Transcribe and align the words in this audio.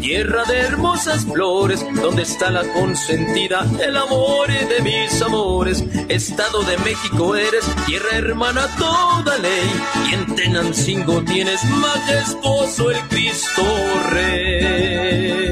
tierra 0.00 0.44
de 0.44 0.58
hermosas 0.58 1.24
flores, 1.24 1.84
donde 2.02 2.22
está 2.22 2.50
la 2.50 2.62
consentida, 2.72 3.66
el 3.80 3.96
amor 3.96 4.48
de 4.48 4.80
mis 4.82 5.22
amores. 5.22 5.84
Estado 6.08 6.62
de 6.62 6.76
México 6.78 7.36
eres, 7.36 7.64
tierra 7.86 8.10
hermana 8.12 8.68
toda 8.78 9.38
ley, 9.38 9.70
y 10.10 10.14
en 10.14 10.34
Tenancingo 10.34 11.22
tienes 11.22 11.62
majestuoso 11.64 12.90
el 12.90 12.98
Cristo 13.08 13.62
Rey. 14.10 15.45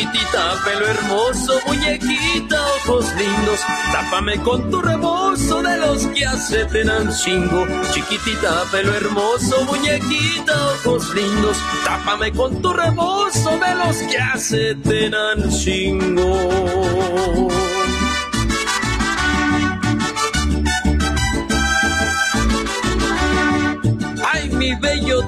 Chiquitita, 0.00 0.56
pelo 0.64 0.86
hermoso, 0.86 1.60
muñequita, 1.66 2.56
ojos 2.76 3.04
lindos, 3.16 3.60
tápame 3.92 4.38
con 4.38 4.70
tu 4.70 4.80
rebozo 4.80 5.62
de 5.62 5.76
los 5.76 6.06
que 6.06 6.24
hace 6.24 6.64
Tenancingo. 6.64 7.66
Chiquitita, 7.92 8.64
pelo 8.72 8.94
hermoso, 8.94 9.62
muñequita, 9.66 10.54
ojos 10.72 11.14
lindos, 11.14 11.58
tápame 11.84 12.32
con 12.32 12.62
tu 12.62 12.72
rebozo 12.72 13.58
de 13.58 13.74
los 13.74 13.96
que 14.10 14.16
hace 14.16 14.74
Tenancingo. 14.76 16.38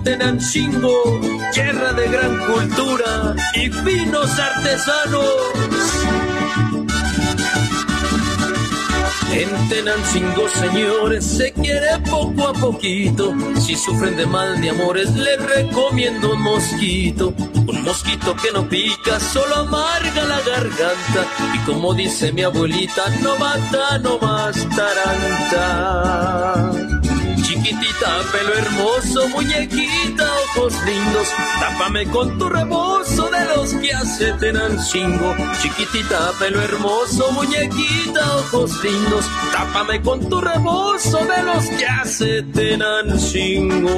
Tenancingo, 0.05 1.21
tierra 1.53 1.93
de 1.93 2.09
gran 2.09 2.39
cultura 2.47 3.35
y 3.55 3.69
finos 3.69 4.39
artesanos. 4.39 5.25
En 9.33 9.69
Tenancingo, 9.69 10.49
señores, 10.49 11.25
se 11.25 11.53
quiere 11.53 11.99
poco 12.09 12.49
a 12.49 12.53
poquito. 12.53 13.35
Si 13.61 13.75
sufren 13.75 14.17
de 14.17 14.25
mal 14.27 14.61
de 14.61 14.71
amores, 14.71 15.11
les 15.17 15.41
recomiendo 15.43 16.33
un 16.33 16.43
mosquito. 16.43 17.35
Un 17.67 17.83
mosquito 17.83 18.37
que 18.37 18.53
no 18.53 18.69
pica, 18.69 19.19
solo 19.19 19.57
amarga 19.57 20.25
la 20.27 20.41
garganta. 20.43 21.27
Y 21.55 21.59
como 21.67 21.93
dice 21.93 22.33
mi 22.33 22.43
abuelita, 22.43 23.03
no 23.21 23.37
mata, 23.37 23.99
no 23.99 24.19
más 24.19 24.57
taranta. 24.77 26.33
Chiquitita, 27.63 28.19
pelo 28.33 28.55
hermoso, 28.55 29.29
muñequita, 29.29 30.25
ojos 30.57 30.75
lindos, 30.85 31.29
tápame 31.61 32.07
con 32.07 32.37
tu 32.37 32.49
rebozo 32.49 33.31
de 33.31 33.45
los 33.55 33.73
que 33.75 33.93
hace 33.93 34.33
Tenancingo. 34.33 35.37
Chiquitita, 35.61 36.33
pelo 36.41 36.61
hermoso, 36.61 37.31
muñequita, 37.31 38.37
ojos 38.39 38.83
lindos, 38.83 39.25
tápame 39.53 40.03
con 40.03 40.29
tu 40.29 40.41
rebozo 40.41 41.19
de 41.19 41.43
los 41.45 41.65
que 41.79 41.87
hace 41.87 42.43
Tenancingo. 42.43 43.95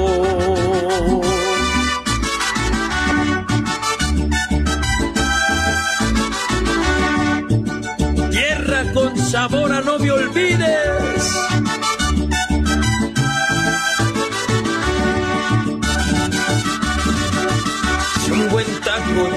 Tierra 8.29 8.93
con 8.93 9.17
sabor 9.17 9.83
no 9.83 9.97
me 9.97 10.11
olvides 10.11 11.54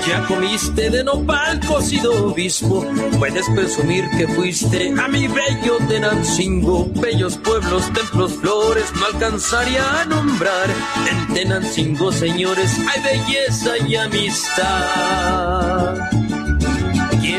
ya 0.08 0.24
comiste 0.26 0.90
de 0.90 1.04
nopal 1.04 1.60
cocido 1.66 2.28
obispo. 2.28 2.84
Puedes 3.18 3.46
presumir 3.50 4.08
que 4.16 4.26
fuiste 4.28 4.94
a 4.98 5.08
mi 5.08 5.28
bello 5.28 5.78
Tenancingo. 5.86 6.90
Bellos 6.94 7.36
pueblos, 7.36 7.92
templos, 7.92 8.32
flores, 8.32 8.90
no 8.94 9.06
alcanzaría 9.06 10.00
a 10.00 10.04
nombrar. 10.06 10.68
En 11.10 11.34
Tenancingo, 11.34 12.10
señores, 12.12 12.70
hay 12.88 13.02
belleza 13.02 13.78
y 13.86 13.96
amistad. 13.96 15.18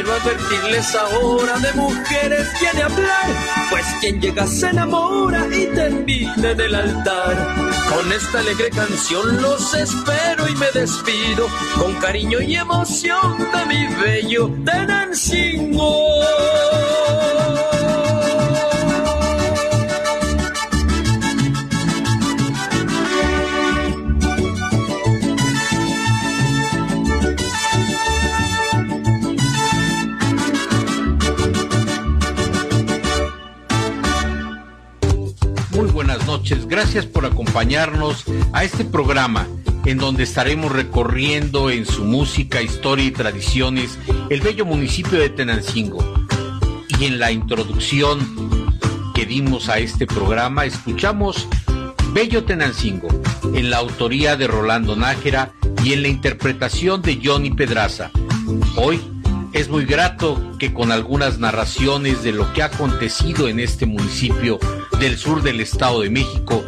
Quiero 0.10 0.24
advertirles 0.24 0.96
ahora 0.96 1.60
de 1.60 1.72
mujeres 1.74 2.48
quiere 2.58 2.82
hablar, 2.82 3.28
pues 3.70 3.86
quien 4.02 4.20
llega 4.20 4.48
se 4.48 4.70
enamora 4.70 5.46
y 5.56 5.68
termina 5.68 6.50
en 6.50 6.60
el 6.60 6.74
altar. 6.74 7.38
Con 7.88 8.12
esta 8.12 8.40
alegre 8.40 8.72
canción 8.72 9.40
los 9.40 9.72
espero 9.76 10.48
y 10.48 10.56
me 10.56 10.72
despido, 10.72 11.48
con 11.78 11.94
cariño 11.98 12.42
y 12.42 12.56
emoción 12.56 13.38
de 13.38 13.66
mi 13.68 13.88
bello 14.02 14.50
Tenancingo. 14.66 16.10
Noches. 36.40 36.68
Gracias 36.68 37.06
por 37.06 37.26
acompañarnos 37.26 38.24
a 38.54 38.64
este 38.64 38.86
programa 38.86 39.46
en 39.86 39.98
donde 39.98 40.24
estaremos 40.24 40.72
recorriendo 40.72 41.70
en 41.70 41.86
su 41.86 42.06
música, 42.06 42.62
historia 42.62 43.06
y 43.06 43.12
tradiciones 43.12 43.98
el 44.30 44.40
bello 44.40 44.66
municipio 44.66 45.20
de 45.20 45.30
Tenancingo. 45.30 46.02
Y 46.98 47.06
en 47.06 47.20
la 47.20 47.34
introducción 47.34 48.20
que 49.14 49.26
dimos 49.26 49.68
a 49.68 49.80
este 49.80 50.08
programa 50.08 50.64
escuchamos 50.64 51.46
Bello 52.14 52.46
Tenancingo 52.46 53.10
en 53.54 53.70
la 53.70 53.78
autoría 53.78 54.38
de 54.38 54.48
Rolando 54.48 54.96
Nájera 54.96 55.52
y 55.84 55.92
en 55.92 56.04
la 56.04 56.08
interpretación 56.08 57.02
de 57.02 57.20
Johnny 57.22 57.52
Pedraza. 57.52 58.12
Hoy 58.78 59.02
es 59.52 59.68
muy 59.68 59.84
grato 59.84 60.42
que 60.58 60.74
con 60.74 60.94
algunas 60.94 61.38
narraciones 61.38 62.24
de 62.24 62.32
lo 62.32 62.54
que 62.54 62.62
ha 62.62 62.68
acontecido 62.68 63.50
en 63.50 63.60
este 63.60 63.86
municipio 63.86 64.58
del 65.00 65.18
sur 65.18 65.42
del 65.42 65.62
Estado 65.62 66.01
de 66.01 66.10
México, 66.10 66.62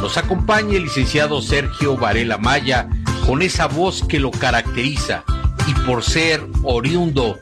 nos 0.00 0.16
acompañe 0.16 0.76
el 0.76 0.84
licenciado 0.84 1.42
Sergio 1.42 1.96
Varela 1.96 2.38
Maya 2.38 2.88
con 3.26 3.42
esa 3.42 3.66
voz 3.66 4.02
que 4.02 4.18
lo 4.18 4.30
caracteriza 4.30 5.24
y 5.66 5.74
por 5.86 6.02
ser 6.02 6.40
oriundo 6.62 7.38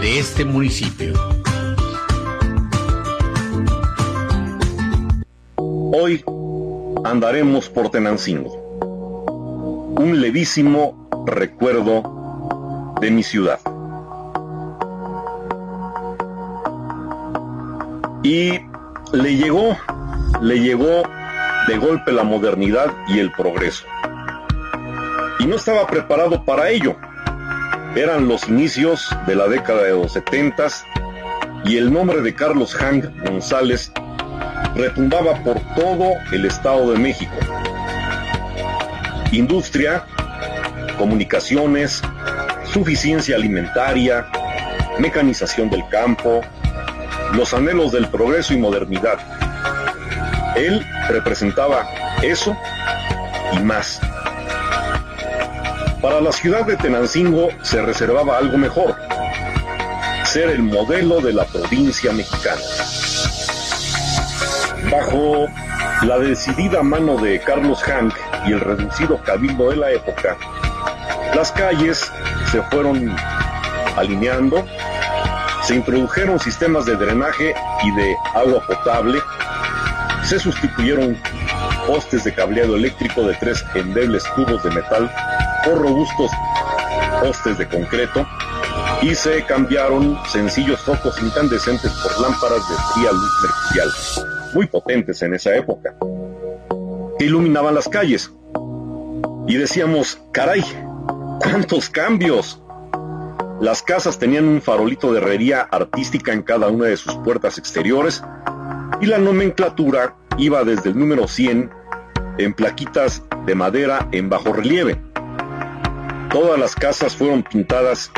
de 0.00 0.18
este 0.18 0.44
municipio. 0.44 1.12
Hoy 5.56 6.24
andaremos 7.04 7.68
por 7.68 7.90
Tenancingo, 7.90 8.54
un 9.98 10.20
levísimo 10.20 11.08
recuerdo 11.26 12.94
de 13.00 13.10
mi 13.10 13.22
ciudad. 13.22 13.60
Y 18.22 18.60
le 19.14 19.36
llegó, 19.36 19.76
le 20.42 20.60
llegó 20.60 21.02
de 21.68 21.78
golpe 21.78 22.12
la 22.12 22.24
modernidad 22.24 22.92
y 23.08 23.20
el 23.20 23.30
progreso. 23.32 23.86
Y 25.38 25.46
no 25.46 25.56
estaba 25.56 25.86
preparado 25.86 26.44
para 26.44 26.68
ello. 26.70 26.96
Eran 27.94 28.28
los 28.28 28.48
inicios 28.48 29.08
de 29.26 29.36
la 29.36 29.46
década 29.46 29.82
de 29.82 29.90
los 29.90 30.12
setentas 30.12 30.84
y 31.64 31.76
el 31.76 31.92
nombre 31.92 32.20
de 32.22 32.34
Carlos 32.34 32.74
Hank 32.74 33.04
González 33.24 33.92
retumbaba 34.74 35.42
por 35.44 35.60
todo 35.76 36.10
el 36.32 36.44
Estado 36.44 36.92
de 36.92 36.98
México. 36.98 37.32
Industria, 39.30 40.04
comunicaciones, 40.98 42.02
suficiencia 42.64 43.36
alimentaria, 43.36 44.26
mecanización 44.98 45.70
del 45.70 45.86
campo, 45.88 46.40
los 47.36 47.52
anhelos 47.52 47.92
del 47.92 48.08
progreso 48.08 48.54
y 48.54 48.58
modernidad. 48.58 49.18
Él 50.56 50.84
representaba 51.08 51.86
eso 52.22 52.56
y 53.52 53.58
más. 53.60 54.00
Para 56.00 56.20
la 56.20 56.32
ciudad 56.32 56.64
de 56.66 56.76
Tenancingo 56.76 57.48
se 57.62 57.82
reservaba 57.82 58.38
algo 58.38 58.58
mejor, 58.58 58.94
ser 60.24 60.50
el 60.50 60.62
modelo 60.62 61.20
de 61.20 61.32
la 61.32 61.44
provincia 61.44 62.12
mexicana. 62.12 62.60
Bajo 64.90 65.46
la 66.02 66.18
decidida 66.18 66.82
mano 66.82 67.16
de 67.16 67.40
Carlos 67.40 67.82
Hank 67.82 68.14
y 68.46 68.52
el 68.52 68.60
reducido 68.60 69.18
cabildo 69.22 69.70
de 69.70 69.76
la 69.76 69.90
época, 69.90 70.36
las 71.34 71.50
calles 71.52 72.12
se 72.52 72.62
fueron 72.64 73.16
alineando 73.96 74.64
se 75.66 75.74
introdujeron 75.76 76.38
sistemas 76.38 76.84
de 76.84 76.96
drenaje 76.96 77.54
y 77.82 77.90
de 77.96 78.16
agua 78.34 78.62
potable. 78.66 79.18
Se 80.22 80.38
sustituyeron 80.38 81.16
postes 81.86 82.24
de 82.24 82.34
cableado 82.34 82.76
eléctrico 82.76 83.22
de 83.22 83.34
tres 83.34 83.64
endebles 83.74 84.22
tubos 84.34 84.62
de 84.62 84.70
metal 84.70 85.10
por 85.64 85.80
robustos 85.80 86.30
postes 87.22 87.56
de 87.58 87.68
concreto 87.68 88.26
y 89.02 89.14
se 89.14 89.44
cambiaron 89.44 90.18
sencillos 90.30 90.80
focos 90.80 91.20
incandescentes 91.22 91.90
por 92.02 92.20
lámparas 92.20 92.68
de 92.68 92.76
fría 92.92 93.12
luz 93.12 93.32
mercurial, 93.42 93.88
muy 94.54 94.66
potentes 94.66 95.22
en 95.22 95.34
esa 95.34 95.54
época, 95.56 95.94
que 97.18 97.24
iluminaban 97.24 97.74
las 97.74 97.88
calles. 97.88 98.30
Y 99.46 99.56
decíamos, 99.56 100.18
caray, 100.32 100.62
¿cuántos 101.40 101.88
cambios? 101.88 102.60
Las 103.60 103.82
casas 103.82 104.18
tenían 104.18 104.48
un 104.48 104.60
farolito 104.60 105.12
de 105.12 105.18
herrería 105.18 105.62
artística 105.62 106.32
en 106.32 106.42
cada 106.42 106.68
una 106.68 106.86
de 106.86 106.96
sus 106.96 107.14
puertas 107.16 107.56
exteriores 107.56 108.22
y 109.00 109.06
la 109.06 109.18
nomenclatura 109.18 110.16
iba 110.38 110.64
desde 110.64 110.90
el 110.90 110.98
número 110.98 111.28
100 111.28 111.70
en 112.38 112.54
plaquitas 112.54 113.22
de 113.46 113.54
madera 113.54 114.08
en 114.12 114.28
bajo 114.28 114.52
relieve. 114.52 115.00
Todas 116.30 116.58
las 116.58 116.74
casas 116.74 117.14
fueron 117.14 117.44
pintadas 117.44 118.10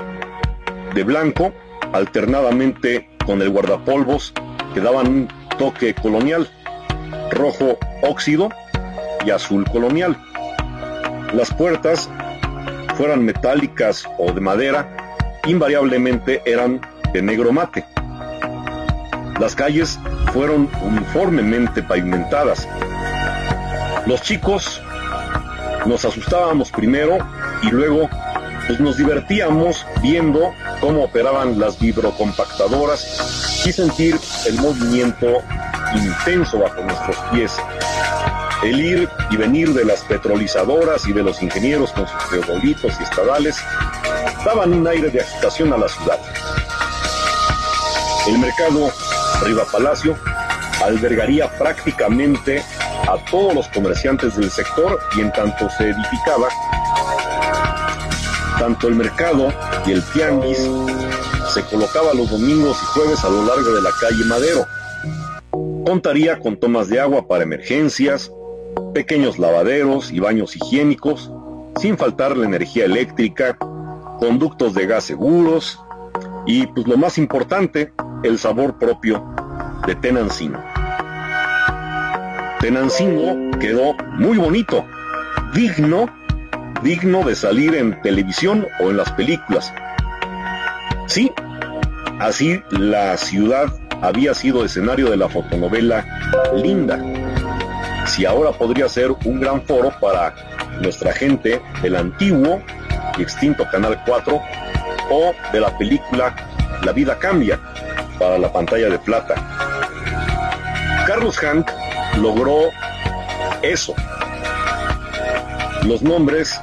de 0.94 1.04
blanco, 1.04 1.52
alternadamente 1.92 3.10
con 3.26 3.42
el 3.42 3.50
guardapolvos 3.50 4.32
que 4.72 4.80
daban 4.80 5.06
un 5.06 5.28
toque 5.58 5.94
colonial, 5.94 6.48
rojo 7.30 7.78
óxido 8.02 8.48
y 9.24 9.30
azul 9.30 9.68
colonial. 9.70 10.16
Las 11.34 11.52
puertas, 11.52 12.08
fueran 12.96 13.24
metálicas 13.24 14.08
o 14.18 14.32
de 14.32 14.40
madera, 14.40 15.05
invariablemente 15.46 16.42
eran 16.44 16.80
de 17.12 17.22
negro 17.22 17.52
mate. 17.52 17.84
Las 19.40 19.54
calles 19.54 19.98
fueron 20.32 20.68
uniformemente 20.82 21.82
pavimentadas. 21.82 22.68
Los 24.06 24.22
chicos 24.22 24.80
nos 25.86 26.04
asustábamos 26.04 26.70
primero 26.70 27.18
y 27.62 27.70
luego 27.70 28.08
pues, 28.66 28.80
nos 28.80 28.96
divertíamos 28.96 29.86
viendo 30.02 30.52
cómo 30.80 31.04
operaban 31.04 31.58
las 31.58 31.78
vibrocompactadoras 31.78 33.62
y 33.66 33.72
sentir 33.72 34.18
el 34.46 34.54
movimiento 34.56 35.42
intenso 35.94 36.58
bajo 36.58 36.82
nuestros 36.82 37.16
pies. 37.32 37.56
El 38.62 38.80
ir 38.80 39.08
y 39.30 39.36
venir 39.36 39.72
de 39.74 39.84
las 39.84 40.02
petrolizadoras 40.02 41.06
y 41.06 41.12
de 41.12 41.22
los 41.22 41.42
ingenieros 41.42 41.92
con 41.92 42.08
sus 42.08 42.30
teodolitos 42.30 42.92
y 42.98 43.02
estadales 43.02 43.56
daban 44.46 44.72
un 44.72 44.86
aire 44.86 45.10
de 45.10 45.20
agitación 45.20 45.72
a 45.72 45.76
la 45.76 45.88
ciudad. 45.88 46.20
El 48.28 48.38
mercado 48.38 48.92
Riva 49.42 49.64
Palacio 49.72 50.16
albergaría 50.84 51.50
prácticamente 51.58 52.62
a 53.08 53.16
todos 53.28 53.54
los 53.54 53.66
comerciantes 53.68 54.36
del 54.36 54.48
sector 54.48 55.00
y 55.16 55.22
en 55.22 55.32
tanto 55.32 55.68
se 55.70 55.90
edificaba, 55.90 56.46
tanto 58.60 58.86
el 58.86 58.94
mercado 58.94 59.52
y 59.84 59.90
el 59.90 60.02
tianguis 60.12 60.58
se 61.52 61.62
colocaba 61.64 62.14
los 62.14 62.30
domingos 62.30 62.78
y 62.80 62.86
jueves 62.98 63.24
a 63.24 63.28
lo 63.28 63.44
largo 63.46 63.72
de 63.72 63.82
la 63.82 63.90
calle 64.00 64.24
Madero. 64.26 64.64
Contaría 65.84 66.38
con 66.38 66.56
tomas 66.56 66.88
de 66.88 67.00
agua 67.00 67.26
para 67.26 67.42
emergencias, 67.42 68.30
pequeños 68.94 69.40
lavaderos 69.40 70.12
y 70.12 70.20
baños 70.20 70.54
higiénicos, 70.54 71.32
sin 71.80 71.98
faltar 71.98 72.36
la 72.36 72.46
energía 72.46 72.84
eléctrica, 72.84 73.58
conductos 74.18 74.74
de 74.74 74.86
gas 74.86 75.04
seguros 75.04 75.80
y, 76.46 76.66
pues 76.66 76.86
lo 76.86 76.96
más 76.96 77.18
importante, 77.18 77.92
el 78.22 78.38
sabor 78.38 78.78
propio 78.78 79.24
de 79.86 79.94
Tenancingo. 79.94 80.60
Tenancingo 82.60 83.58
quedó 83.58 83.94
muy 84.18 84.38
bonito, 84.38 84.84
digno 85.54 86.06
digno 86.82 87.24
de 87.24 87.34
salir 87.34 87.74
en 87.74 88.00
televisión 88.02 88.66
o 88.80 88.90
en 88.90 88.96
las 88.96 89.10
películas. 89.12 89.72
Sí, 91.06 91.32
así 92.20 92.60
la 92.70 93.16
ciudad 93.16 93.66
había 94.02 94.34
sido 94.34 94.64
escenario 94.64 95.10
de 95.10 95.16
la 95.16 95.28
fotonovela 95.28 96.04
Linda. 96.54 97.00
Si 98.06 98.24
ahora 98.24 98.52
podría 98.52 98.88
ser 98.88 99.10
un 99.24 99.40
gran 99.40 99.62
foro 99.62 99.92
para 100.00 100.34
nuestra 100.80 101.12
gente 101.12 101.60
del 101.82 101.96
antiguo 101.96 102.62
extinto 103.22 103.66
Canal 103.70 104.00
4 104.06 104.42
o 105.10 105.32
de 105.52 105.60
la 105.60 105.76
película 105.78 106.34
La 106.82 106.92
vida 106.92 107.18
cambia 107.18 107.58
para 108.18 108.38
la 108.38 108.52
pantalla 108.52 108.88
de 108.88 108.98
plata. 108.98 109.34
Carlos 111.06 111.38
Hank 111.38 111.70
logró 112.16 112.70
eso. 113.62 113.94
Los 115.84 116.02
nombres 116.02 116.60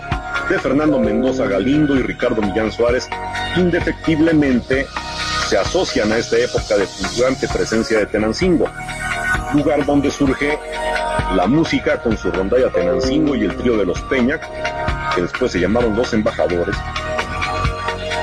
de 0.49 0.59
Fernando 0.59 0.99
Mendoza 0.99 1.45
Galindo 1.45 1.95
y 1.95 2.01
Ricardo 2.01 2.41
Millán 2.41 2.71
Suárez 2.71 3.07
indefectiblemente 3.55 4.85
se 5.47 5.57
asocian 5.57 6.11
a 6.11 6.17
esta 6.17 6.37
época 6.37 6.77
de 6.77 6.85
fulgurante 6.85 7.47
presencia 7.47 7.99
de 7.99 8.05
Tenancingo, 8.05 8.65
lugar 9.53 9.85
donde 9.85 10.11
surge 10.11 10.57
la 11.35 11.47
música 11.47 12.01
con 12.01 12.17
su 12.17 12.31
rondalla 12.31 12.69
Tenancingo 12.69 13.35
y 13.35 13.45
el 13.45 13.55
trío 13.55 13.77
de 13.77 13.85
los 13.85 14.01
Peña, 14.01 14.39
que 15.15 15.21
después 15.21 15.51
se 15.51 15.59
llamaron 15.59 15.95
Los 15.95 16.13
Embajadores, 16.13 16.75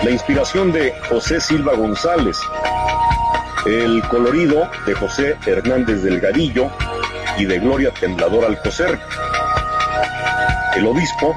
la 0.02 0.10
inspiración 0.10 0.72
de 0.72 0.94
José 1.08 1.40
Silva 1.40 1.74
González, 1.74 2.38
el 3.66 4.02
colorido 4.08 4.70
de 4.86 4.94
José 4.94 5.36
Hernández 5.46 6.02
Delgadillo 6.02 6.70
y 7.38 7.44
de 7.44 7.58
Gloria 7.58 7.92
Temblador 7.92 8.44
Alcocer, 8.44 8.98
el 10.76 10.86
obispo, 10.86 11.36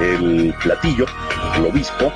el 0.00 0.54
platillo, 0.62 1.06
el 1.56 1.66
obispo 1.66 2.12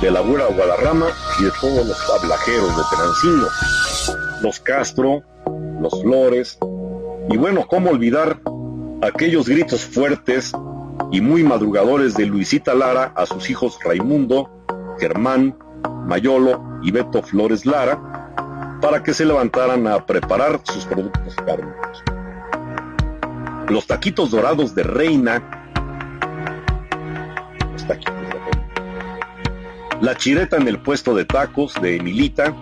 de 0.00 0.10
la 0.10 0.20
Güera 0.20 0.46
Guadarrama 0.46 1.06
y 1.38 1.44
de 1.44 1.50
todos 1.60 1.86
los 1.86 2.06
tablajeros 2.06 2.76
de 2.76 2.82
Tenancingo, 2.90 3.48
los 4.42 4.60
Castro, 4.60 5.22
los 5.80 6.02
Flores, 6.02 6.58
y 7.30 7.36
bueno, 7.36 7.66
¿cómo 7.68 7.90
olvidar 7.90 8.40
aquellos 9.00 9.48
gritos 9.48 9.84
fuertes 9.84 10.52
y 11.12 11.20
muy 11.20 11.44
madrugadores 11.44 12.14
de 12.14 12.24
Luisita 12.26 12.74
Lara 12.74 13.12
a 13.14 13.26
sus 13.26 13.48
hijos 13.50 13.78
Raimundo, 13.84 14.50
Germán, 14.98 15.56
Mayolo 16.06 16.80
y 16.82 16.90
Beto 16.90 17.22
Flores 17.22 17.66
Lara 17.66 18.78
para 18.80 19.02
que 19.02 19.12
se 19.14 19.26
levantaran 19.26 19.86
a 19.86 20.04
preparar 20.04 20.60
sus 20.64 20.86
productos 20.86 21.36
cárnicos. 21.36 22.02
Los 23.68 23.86
taquitos 23.86 24.30
dorados 24.30 24.74
de 24.74 24.82
reina, 24.82 25.42
los 27.72 27.86
taquitos 27.86 28.14
de 28.14 28.30
reina, 28.30 29.98
la 30.00 30.16
chireta 30.16 30.56
en 30.56 30.66
el 30.66 30.80
puesto 30.80 31.14
de 31.14 31.26
tacos 31.26 31.74
de 31.80 31.96
Emilita, 31.96 32.54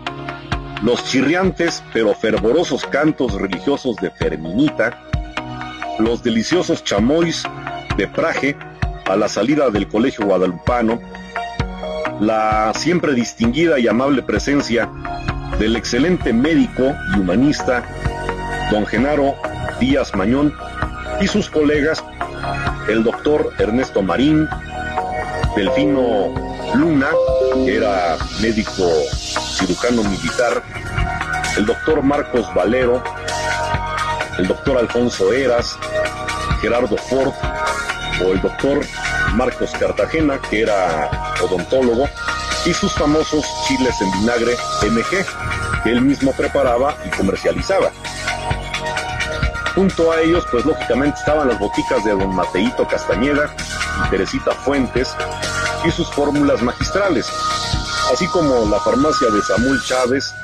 los 0.83 1.05
chirriantes 1.05 1.85
pero 1.93 2.15
fervorosos 2.15 2.85
cantos 2.87 3.35
religiosos 3.35 3.97
de 3.97 4.11
Ferminita, 4.11 4.99
los 6.01 6.23
deliciosos 6.23 6.83
chamois 6.83 7.45
de 8.01 8.09
Praje 8.09 8.57
a 9.05 9.15
la 9.15 9.29
salida 9.29 9.69
del 9.69 9.87
Colegio 9.87 10.25
Guadalupano, 10.25 10.99
la 12.19 12.73
siempre 12.75 13.13
distinguida 13.13 13.79
y 13.79 13.89
amable 13.89 14.23
presencia 14.23 14.89
del 15.59 15.77
excelente 15.77 16.33
médico 16.33 16.95
y 17.15 17.21
humanista 17.21 17.85
don 18.71 18.87
Genaro 18.87 19.35
Díaz 19.81 20.15
Mañón 20.15 20.55
y 21.21 21.27
sus 21.27 21.51
colegas, 21.51 22.03
el 22.89 23.05
doctor 23.05 23.53
Ernesto 23.59 24.01
Marín, 24.01 24.49
Delfino 25.55 26.33
Luna, 26.75 27.09
que 27.67 27.77
era 27.77 28.17
médico 28.41 28.89
cirujano 29.59 30.05
militar, 30.05 30.63
el 31.59 31.67
doctor 31.67 32.03
Marcos 32.03 32.49
Valero, 32.55 33.03
el 34.39 34.49
doctor 34.49 34.79
Alfonso 34.79 35.35
Eras, 35.35 35.77
Gerardo 36.63 36.97
Ford 36.97 37.35
o 38.25 38.33
el 38.33 38.41
doctor 38.41 38.81
Marcos 39.35 39.71
Cartagena, 39.79 40.41
que 40.51 40.63
era 40.63 41.11
odontólogo, 41.43 42.09
y 42.67 42.75
sus 42.75 42.93
famosos 42.93 43.45
chiles 43.67 44.01
en 44.01 44.11
vinagre 44.21 44.57
MG, 44.83 45.83
que 45.83 45.91
él 45.91 46.03
mismo 46.03 46.33
preparaba 46.33 46.97
y 47.07 47.11
comercializaba. 47.11 47.91
Junto 49.75 50.13
a 50.13 50.21
ellos, 50.21 50.45
pues 50.51 50.65
lógicamente 50.65 51.19
estaban 51.19 51.49
las 51.49 51.59
boticas 51.59 52.05
de 52.05 52.11
don 52.11 52.35
Mateito 52.35 52.87
Castañeda 52.87 53.55
y 54.05 54.11
Teresita 54.11 54.53
Fuentes 54.53 55.15
y 55.87 55.91
sus 55.91 56.09
fórmulas 56.09 56.61
magistrales, 56.61 57.27
así 58.13 58.27
como 58.27 58.67
la 58.67 58.81
farmacia 58.81 59.29
de 59.31 59.41
Samuel 59.41 59.81
Chávez, 59.87 60.35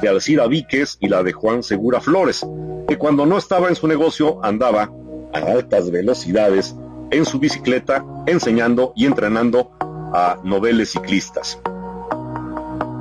de 0.00 0.08
Alcira 0.08 0.46
Víquez 0.46 0.98
y 1.00 1.08
la 1.08 1.22
de 1.22 1.32
Juan 1.32 1.62
Segura 1.62 2.00
Flores, 2.00 2.46
que 2.86 2.98
cuando 2.98 3.26
no 3.26 3.38
estaba 3.38 3.68
en 3.68 3.76
su 3.76 3.88
negocio 3.88 4.38
andaba 4.44 4.90
a 5.32 5.38
altas 5.38 5.90
velocidades 5.90 6.76
en 7.10 7.24
su 7.24 7.38
bicicleta 7.38 8.04
enseñando 8.26 8.92
y 8.96 9.06
entrenando 9.06 9.70
a 10.12 10.38
noveles 10.42 10.90
ciclistas. 10.90 11.58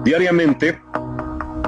Diariamente 0.03 0.79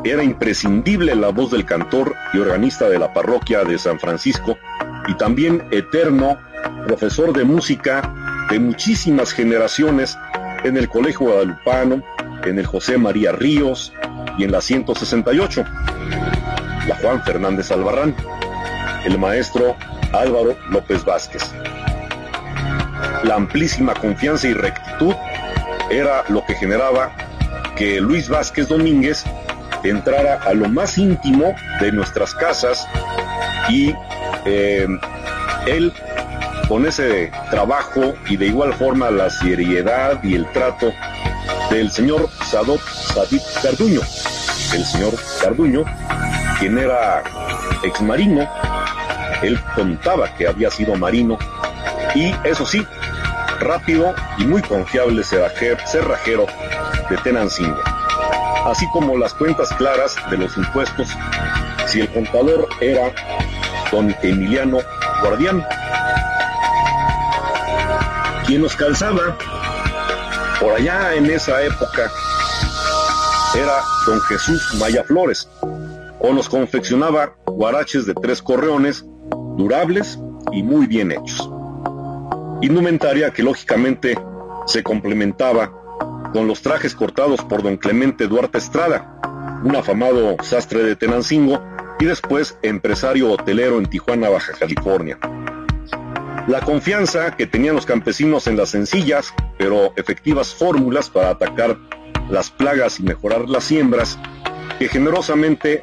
era 0.03 0.23
imprescindible 0.23 1.15
la 1.15 1.29
voz 1.29 1.51
del 1.51 1.65
cantor 1.65 2.13
y 2.33 2.39
organista 2.39 2.87
de 2.89 2.99
la 2.99 3.13
parroquia 3.13 3.63
de 3.63 3.77
San 3.77 3.99
Francisco 3.99 4.57
y 5.07 5.15
también 5.15 5.67
eterno 5.71 6.37
profesor 6.85 7.33
de 7.33 7.43
música 7.43 8.45
de 8.49 8.59
muchísimas 8.59 9.31
generaciones 9.31 10.17
en 10.63 10.77
el 10.77 10.89
Colegio 10.89 11.27
Guadalupano, 11.27 12.03
en 12.45 12.59
el 12.59 12.65
José 12.65 12.97
María 12.97 13.31
Ríos 13.31 13.93
y 14.37 14.43
en 14.43 14.51
la 14.51 14.61
168, 14.61 15.63
la 16.87 16.95
Juan 17.01 17.23
Fernández 17.23 17.71
Albarrán, 17.71 18.15
el 19.05 19.17
maestro 19.17 19.75
Álvaro 20.13 20.55
López 20.69 21.03
Vázquez. 21.03 21.43
La 23.23 23.35
amplísima 23.35 23.93
confianza 23.93 24.47
y 24.47 24.53
rectitud 24.53 25.15
era 25.89 26.23
lo 26.29 26.45
que 26.45 26.55
generaba 26.55 27.11
que 27.75 27.99
Luis 28.01 28.27
Vázquez 28.29 28.67
Domínguez 28.67 29.23
entrara 29.83 30.39
a 30.43 30.53
lo 30.53 30.67
más 30.69 30.97
íntimo 30.97 31.55
de 31.79 31.91
nuestras 31.91 32.33
casas 32.33 32.87
y 33.69 33.93
eh, 34.45 34.87
él 35.67 35.93
con 36.67 36.85
ese 36.85 37.31
trabajo 37.49 38.13
y 38.27 38.37
de 38.37 38.47
igual 38.47 38.73
forma 38.73 39.09
la 39.09 39.29
seriedad 39.29 40.21
y 40.23 40.35
el 40.35 40.45
trato 40.51 40.91
del 41.69 41.91
señor 41.91 42.29
Sadot 42.45 42.81
Sadit 42.81 43.41
Carduño, 43.61 44.01
el 44.73 44.85
señor 44.85 45.13
Carduño, 45.41 45.83
quien 46.59 46.77
era 46.77 47.23
ex 47.83 48.01
marino, 48.01 48.49
él 49.41 49.59
contaba 49.75 50.33
que 50.35 50.47
había 50.47 50.69
sido 50.71 50.95
marino 50.95 51.37
y 52.15 52.33
eso 52.43 52.65
sí, 52.65 52.85
rápido 53.59 54.13
y 54.37 54.45
muy 54.45 54.61
confiable 54.61 55.23
cerrajero 55.23 56.45
de 57.09 57.17
Tenancingo, 57.17 57.81
así 58.65 58.85
como 58.91 59.17
las 59.17 59.33
cuentas 59.33 59.69
claras 59.77 60.15
de 60.29 60.37
los 60.37 60.55
impuestos 60.57 61.09
si 61.87 62.01
el 62.01 62.09
contador 62.09 62.67
era 62.81 63.11
don 63.91 64.15
Emiliano 64.21 64.79
Guardián, 65.21 65.65
quien 68.45 68.61
nos 68.61 68.75
calzaba 68.75 69.37
por 70.59 70.73
allá 70.73 71.15
en 71.15 71.27
esa 71.27 71.61
época 71.61 72.11
era 73.55 73.81
don 74.05 74.19
Jesús 74.21 74.75
Maya 74.79 75.03
Flores, 75.03 75.47
o 76.19 76.33
nos 76.33 76.49
confeccionaba 76.49 77.33
guaraches 77.45 78.05
de 78.05 78.13
tres 78.13 78.41
correones, 78.41 79.05
durables 79.55 80.19
y 80.51 80.63
muy 80.63 80.87
bien 80.87 81.11
hechos 81.11 81.49
indumentaria 82.61 83.31
que 83.31 83.43
lógicamente 83.43 84.17
se 84.65 84.83
complementaba 84.83 85.71
con 86.33 86.47
los 86.47 86.61
trajes 86.61 86.95
cortados 86.95 87.41
por 87.41 87.63
don 87.63 87.77
Clemente 87.77 88.27
Duarte 88.27 88.57
Estrada, 88.57 89.59
un 89.63 89.75
afamado 89.75 90.35
sastre 90.43 90.83
de 90.83 90.95
Tenancingo 90.95 91.61
y 91.99 92.05
después 92.05 92.57
empresario 92.61 93.31
hotelero 93.31 93.77
en 93.77 93.85
Tijuana, 93.85 94.29
Baja 94.29 94.53
California. 94.53 95.17
La 96.47 96.61
confianza 96.61 97.35
que 97.35 97.47
tenían 97.47 97.75
los 97.75 97.85
campesinos 97.85 98.47
en 98.47 98.55
las 98.55 98.69
sencillas 98.69 99.33
pero 99.57 99.93
efectivas 99.95 100.53
fórmulas 100.53 101.09
para 101.09 101.31
atacar 101.31 101.77
las 102.29 102.49
plagas 102.49 102.99
y 102.99 103.03
mejorar 103.03 103.49
las 103.49 103.63
siembras 103.65 104.17
que 104.79 104.87
generosamente 104.87 105.81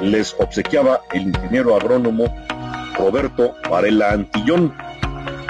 les 0.00 0.34
obsequiaba 0.38 1.00
el 1.12 1.22
ingeniero 1.22 1.76
agrónomo 1.76 2.24
Roberto 2.98 3.54
Varela 3.70 4.12
Antillón, 4.12 4.74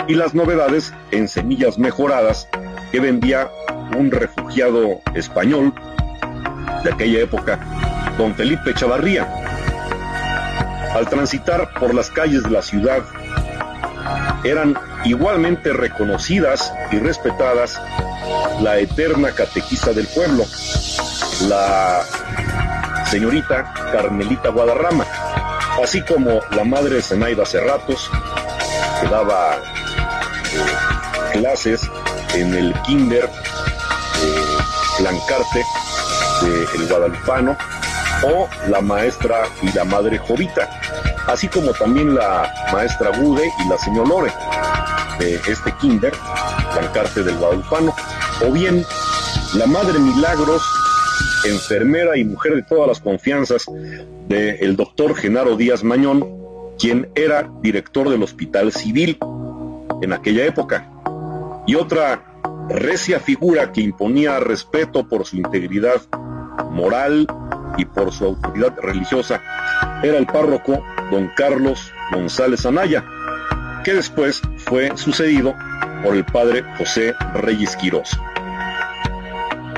y 0.09 0.15
las 0.15 0.35
novedades 0.35 0.93
en 1.11 1.29
semillas 1.29 1.79
mejoradas 1.79 2.49
que 2.91 3.01
vendía 3.01 3.51
un 3.97 4.11
refugiado 4.11 5.01
español 5.15 5.73
de 6.85 6.93
aquella 6.93 7.21
época, 7.21 7.59
don 8.19 8.35
Felipe 8.35 8.75
Chavarría. 8.75 9.29
Al 10.95 11.09
transitar 11.09 11.71
por 11.79 11.95
las 11.95 12.11
calles 12.11 12.43
de 12.43 12.51
la 12.51 12.63
ciudad 12.63 13.03
eran 14.45 14.77
igualmente 15.05 15.73
reconocidas 15.73 16.73
y 16.91 16.99
respetadas 16.99 17.81
la 18.61 18.79
eterna 18.79 19.31
catequista 19.33 19.93
del 19.93 20.07
pueblo, 20.09 20.45
la 21.49 22.03
señorita 23.07 23.73
Carmelita 23.93 24.51
Guadarrama, 24.51 25.07
así 25.83 26.03
como 26.03 26.41
la 26.51 26.65
madre 26.65 27.01
Zenaida 27.03 27.47
Cerratos, 27.47 28.11
que 29.01 29.09
daba 29.09 29.59
eh, 30.55 31.39
clases 31.39 31.81
en 32.35 32.55
el 32.55 32.75
kinder 32.83 33.29
de 33.29 35.03
Blancarte 35.03 35.65
de 36.43 36.87
Guadalupano, 36.87 37.57
o 38.25 38.49
la 38.69 38.81
maestra 38.81 39.45
y 39.63 39.73
la 39.73 39.85
madre 39.85 40.19
Jovita, 40.19 40.69
así 41.27 41.49
como 41.49 41.73
también 41.73 42.15
la 42.15 42.53
maestra 42.73 43.11
Gude 43.17 43.51
y 43.65 43.69
la 43.69 43.79
señora 43.79 44.09
Lore 44.09 44.33
de 45.19 45.35
este 45.49 45.73
kinder, 45.81 46.13
Blancarte 46.75 47.23
del 47.23 47.37
Guadalupano, 47.37 47.95
o 48.47 48.53
bien 48.53 48.85
la 49.55 49.67
madre 49.67 49.99
Milagros, 49.99 50.63
enfermera 51.45 52.17
y 52.17 52.25
mujer 52.25 52.55
de 52.57 52.63
todas 52.63 52.89
las 52.89 53.01
confianzas 53.01 53.67
del 54.29 54.77
doctor 54.77 55.15
Genaro 55.15 55.57
Díaz 55.57 55.85
Mañón, 55.85 56.27
quien 56.79 57.11
era 57.15 57.51
director 57.63 58.09
del 58.09 58.23
Hospital 58.23 58.73
Civil 58.73 59.19
en 60.03 60.13
aquella 60.13 60.45
época. 60.45 60.91
Y 61.67 61.77
otra 61.77 62.23
recia 62.69 63.21
figura 63.21 63.73
que 63.73 63.81
imponía 63.81 64.39
respeto 64.41 65.09
por 65.09 65.25
su 65.25 65.37
integridad 65.37 66.03
moral 66.71 67.27
y 67.79 67.85
por 67.85 68.13
su 68.13 68.27
autoridad 68.27 68.77
religiosa 68.81 69.41
era 70.03 70.19
el 70.19 70.27
párroco 70.27 70.85
don 71.11 71.31
Carlos 71.37 71.93
González 72.13 72.67
Anaya, 72.67 73.05
que 73.85 73.95
después 73.95 74.43
fue 74.59 74.97
sucedido 74.97 75.55
por 76.03 76.15
el 76.15 76.25
padre 76.25 76.65
José 76.79 77.15
Reyes 77.35 77.77
Quirós. 77.77 78.19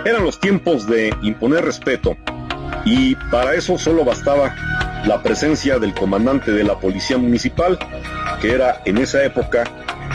Eran 0.04 0.24
los 0.24 0.38
tiempos 0.40 0.86
de 0.86 1.14
imponer 1.22 1.64
respeto 1.64 2.16
y 2.84 3.14
para 3.30 3.54
eso 3.54 3.78
solo 3.78 4.04
bastaba 4.04 4.54
la 5.06 5.22
presencia 5.22 5.78
del 5.78 5.94
comandante 5.94 6.50
de 6.52 6.64
la 6.64 6.78
policía 6.78 7.18
municipal, 7.18 7.78
que 8.40 8.52
era 8.52 8.80
en 8.84 8.98
esa 8.98 9.22
época 9.22 9.64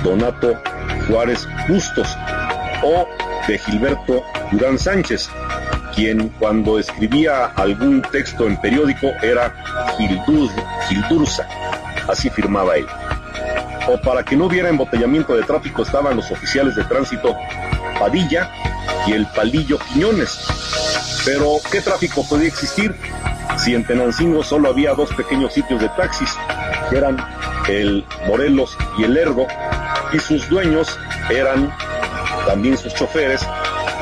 Donato 0.03 0.59
Juárez 1.07 1.47
Bustos, 1.67 2.07
o 2.83 3.07
de 3.47 3.57
Gilberto 3.59 4.23
Durán 4.51 4.79
Sánchez, 4.79 5.29
quien 5.95 6.29
cuando 6.39 6.79
escribía 6.79 7.45
algún 7.55 8.01
texto 8.01 8.47
en 8.47 8.59
periódico 8.61 9.07
era 9.21 9.53
Gildurza, 9.97 11.47
así 12.07 12.29
firmaba 12.29 12.77
él. 12.77 12.85
O 13.87 13.99
para 14.01 14.23
que 14.23 14.35
no 14.35 14.45
hubiera 14.45 14.69
embotellamiento 14.69 15.35
de 15.35 15.43
tráfico 15.43 15.83
estaban 15.83 16.15
los 16.15 16.31
oficiales 16.31 16.75
de 16.75 16.83
tránsito 16.83 17.35
Padilla 17.99 18.49
y 19.07 19.13
el 19.13 19.25
Palillo 19.27 19.77
Quiñones. 19.79 20.39
Pero, 21.25 21.57
¿qué 21.71 21.81
tráfico 21.81 22.25
podía 22.27 22.47
existir 22.47 22.95
si 23.63 23.75
en 23.75 23.85
Tenancingo 23.85 24.43
solo 24.43 24.69
había 24.69 24.93
dos 24.93 25.13
pequeños 25.13 25.53
sitios 25.53 25.81
de 25.81 25.89
taxis, 25.89 26.29
que 26.89 26.97
eran 26.97 27.17
el 27.67 28.05
Morelos 28.27 28.77
y 28.97 29.03
el 29.03 29.17
Ergo, 29.17 29.47
y 30.13 30.19
sus 30.19 30.47
dueños 30.49 30.97
eran 31.29 31.71
también 32.45 32.77
sus 32.77 32.93
choferes, 32.93 33.41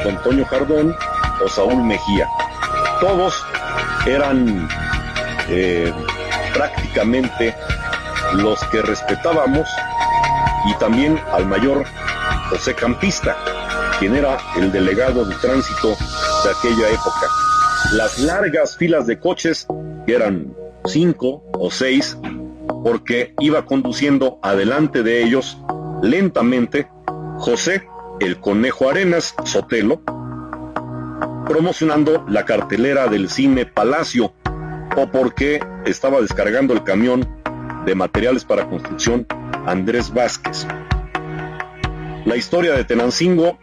don 0.04 0.22
Toño 0.24 0.46
Jardón 0.46 0.96
o 1.44 1.50
Saúl 1.50 1.84
Mejía. 1.84 2.28
Todos 3.02 3.34
eran 4.06 4.68
eh, 5.50 5.92
prácticamente 6.54 7.56
los 8.34 8.60
que 8.66 8.82
respetábamos 8.82 9.68
y 10.66 10.74
también 10.76 11.20
al 11.34 11.46
mayor 11.46 11.84
José 12.50 12.76
Campista, 12.76 13.36
quien 14.00 14.16
era 14.16 14.38
el 14.56 14.72
delegado 14.72 15.26
de 15.26 15.36
tránsito 15.36 15.90
de 16.44 16.52
aquella 16.52 16.90
época. 16.90 17.47
Las 17.94 18.20
largas 18.20 18.76
filas 18.76 19.08
de 19.08 19.18
coches, 19.18 19.66
que 20.06 20.14
eran 20.14 20.54
cinco 20.86 21.44
o 21.54 21.72
seis, 21.72 22.18
porque 22.84 23.34
iba 23.40 23.66
conduciendo 23.66 24.40
adelante 24.42 25.04
de 25.04 25.24
ellos 25.24 25.58
lentamente 26.02 26.90
José 27.38 27.88
el 28.20 28.40
Conejo 28.40 28.90
Arenas 28.90 29.36
Sotelo, 29.46 30.02
promocionando 31.46 32.26
la 32.28 32.46
cartelera 32.46 33.08
del 33.08 33.30
cine 33.30 33.66
Palacio 33.66 34.34
o 34.98 35.08
porque 35.08 35.62
estaba 35.86 36.20
descargando 36.20 36.74
el 36.74 36.84
camión 36.84 37.28
de 37.86 37.96
materiales 37.96 38.44
para 38.44 38.68
construcción 38.68 39.26
Andrés 39.66 40.14
Vázquez. 40.14 40.68
La 42.26 42.36
historia 42.36 42.74
de 42.74 42.84
Tenancingo, 42.84 43.60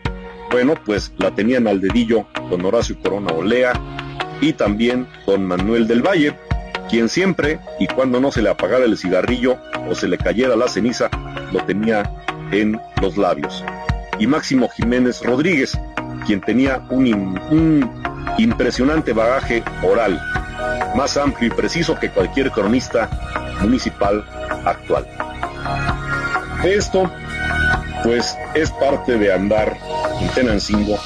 bueno, 0.51 0.75
pues 0.87 1.13
la 1.19 1.35
tenían 1.35 1.67
al 1.67 1.81
dedillo 1.81 2.27
don 2.49 2.65
Horacio 2.65 2.97
Corona 3.03 3.35
Olea 3.35 3.73
y 4.41 4.53
también 4.53 5.07
don 5.27 5.45
Manuel 5.45 5.87
del 5.87 6.03
Valle, 6.03 6.35
quien 6.89 7.09
siempre 7.09 7.59
y 7.79 7.87
cuando 7.87 8.21
no 8.21 8.31
se 8.31 8.43
le 8.43 8.51
apagara 8.51 8.85
el 8.85 8.99
cigarrillo 8.99 9.59
o 9.89 9.95
se 9.95 10.09
le 10.09 10.19
cayera 10.19 10.57
la 10.57 10.69
ceniza, 10.69 11.09
lo 11.53 11.65
tenía 11.65 12.11
en 12.53 12.81
los 13.01 13.17
labios. 13.17 13.65
Y 14.19 14.27
Máximo 14.27 14.69
Jiménez 14.69 15.23
Rodríguez, 15.23 15.79
quien 16.27 16.41
tenía 16.41 16.83
un, 16.91 17.91
impresionante 18.39 19.13
bagaje 19.13 19.63
oral, 19.83 20.21
más 20.95 21.17
amplio 21.17 21.49
y 21.49 21.57
preciso 21.57 21.99
que 21.99 22.11
cualquier 22.11 22.51
cronista 22.51 23.09
municipal 23.61 24.25
actual. 24.65 25.07
Esto, 26.65 27.11
pues, 28.03 28.37
es 28.55 28.71
parte 28.73 29.19
de 29.19 29.33
andar 29.33 29.77
en 30.21 30.29
Tenancingo 30.29 30.99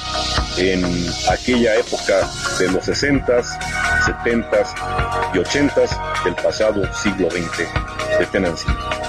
en 0.57 0.83
aquella 1.29 1.75
época 1.75 2.29
de 2.59 2.71
los 2.71 2.87
60s, 2.87 3.45
70s 4.23 4.73
y 5.33 5.37
80s 5.37 6.23
del 6.23 6.35
pasado 6.35 6.93
siglo 6.93 7.29
XX 7.29 7.57
de 8.19 8.25
Tenancingo. 8.25 8.99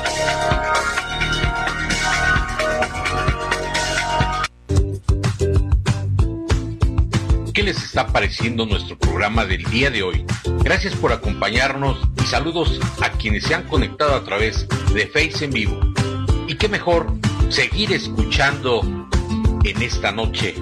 les 7.62 7.82
está 7.82 8.06
pareciendo 8.06 8.64
nuestro 8.64 8.96
programa 8.98 9.44
del 9.44 9.62
día 9.64 9.90
de 9.90 10.02
hoy. 10.02 10.24
Gracias 10.62 10.94
por 10.94 11.12
acompañarnos 11.12 11.98
y 12.22 12.26
saludos 12.26 12.80
a 13.02 13.10
quienes 13.10 13.44
se 13.44 13.54
han 13.54 13.64
conectado 13.68 14.14
a 14.14 14.24
través 14.24 14.66
de 14.94 15.06
Face 15.06 15.44
en 15.44 15.50
vivo. 15.50 15.78
Y 16.48 16.54
qué 16.56 16.68
mejor 16.68 17.06
seguir 17.50 17.92
escuchando 17.92 18.80
en 19.64 19.82
esta 19.82 20.10
noche 20.10 20.54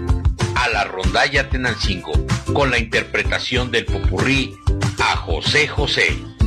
a 0.58 0.68
la 0.70 0.84
rondalla 0.84 1.48
Tenancingo 1.48 2.12
con 2.52 2.70
la 2.70 2.78
interpretación 2.78 3.70
del 3.70 3.84
popurrí 3.84 4.56
a 4.98 5.16
José 5.16 5.68
José. 5.68 6.37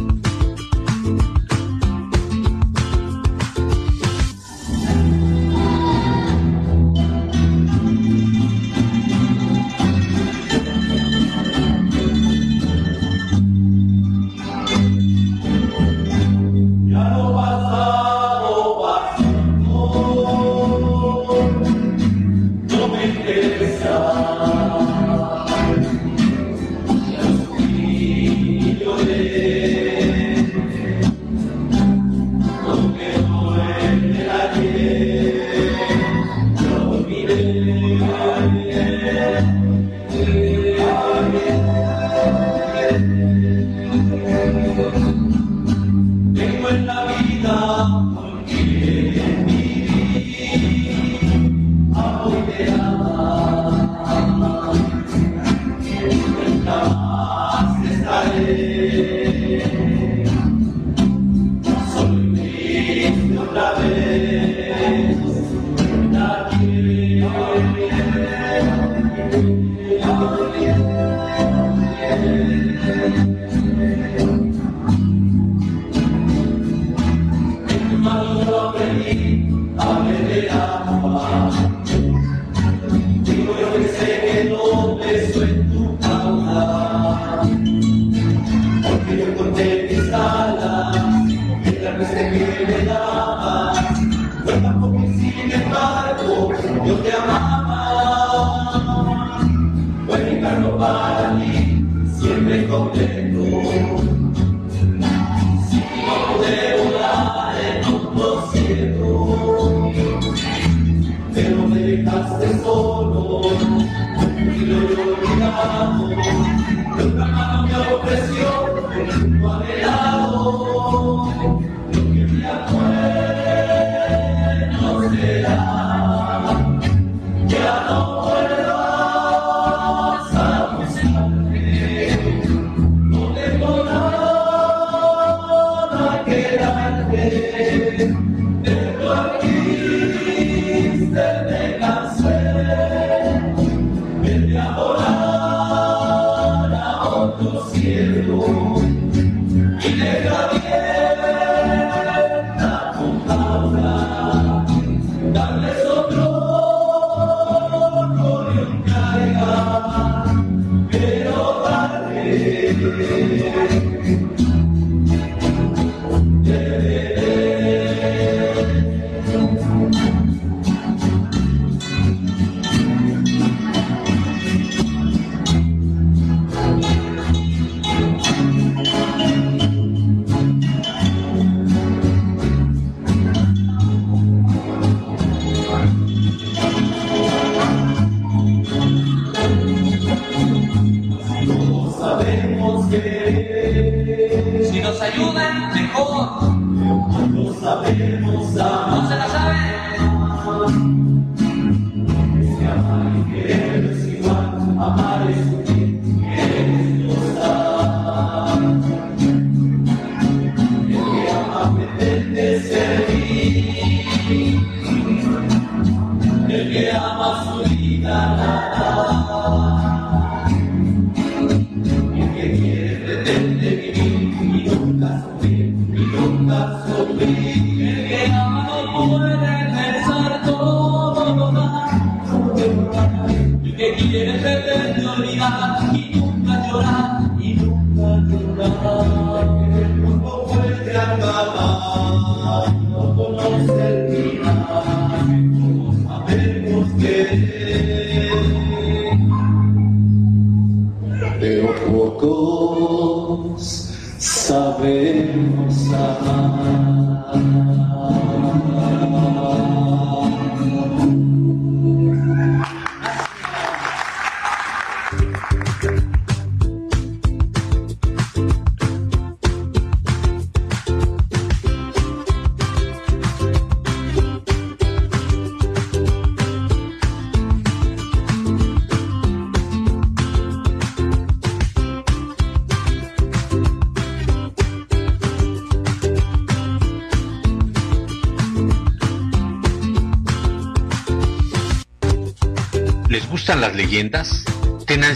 happened. 117.01 117.40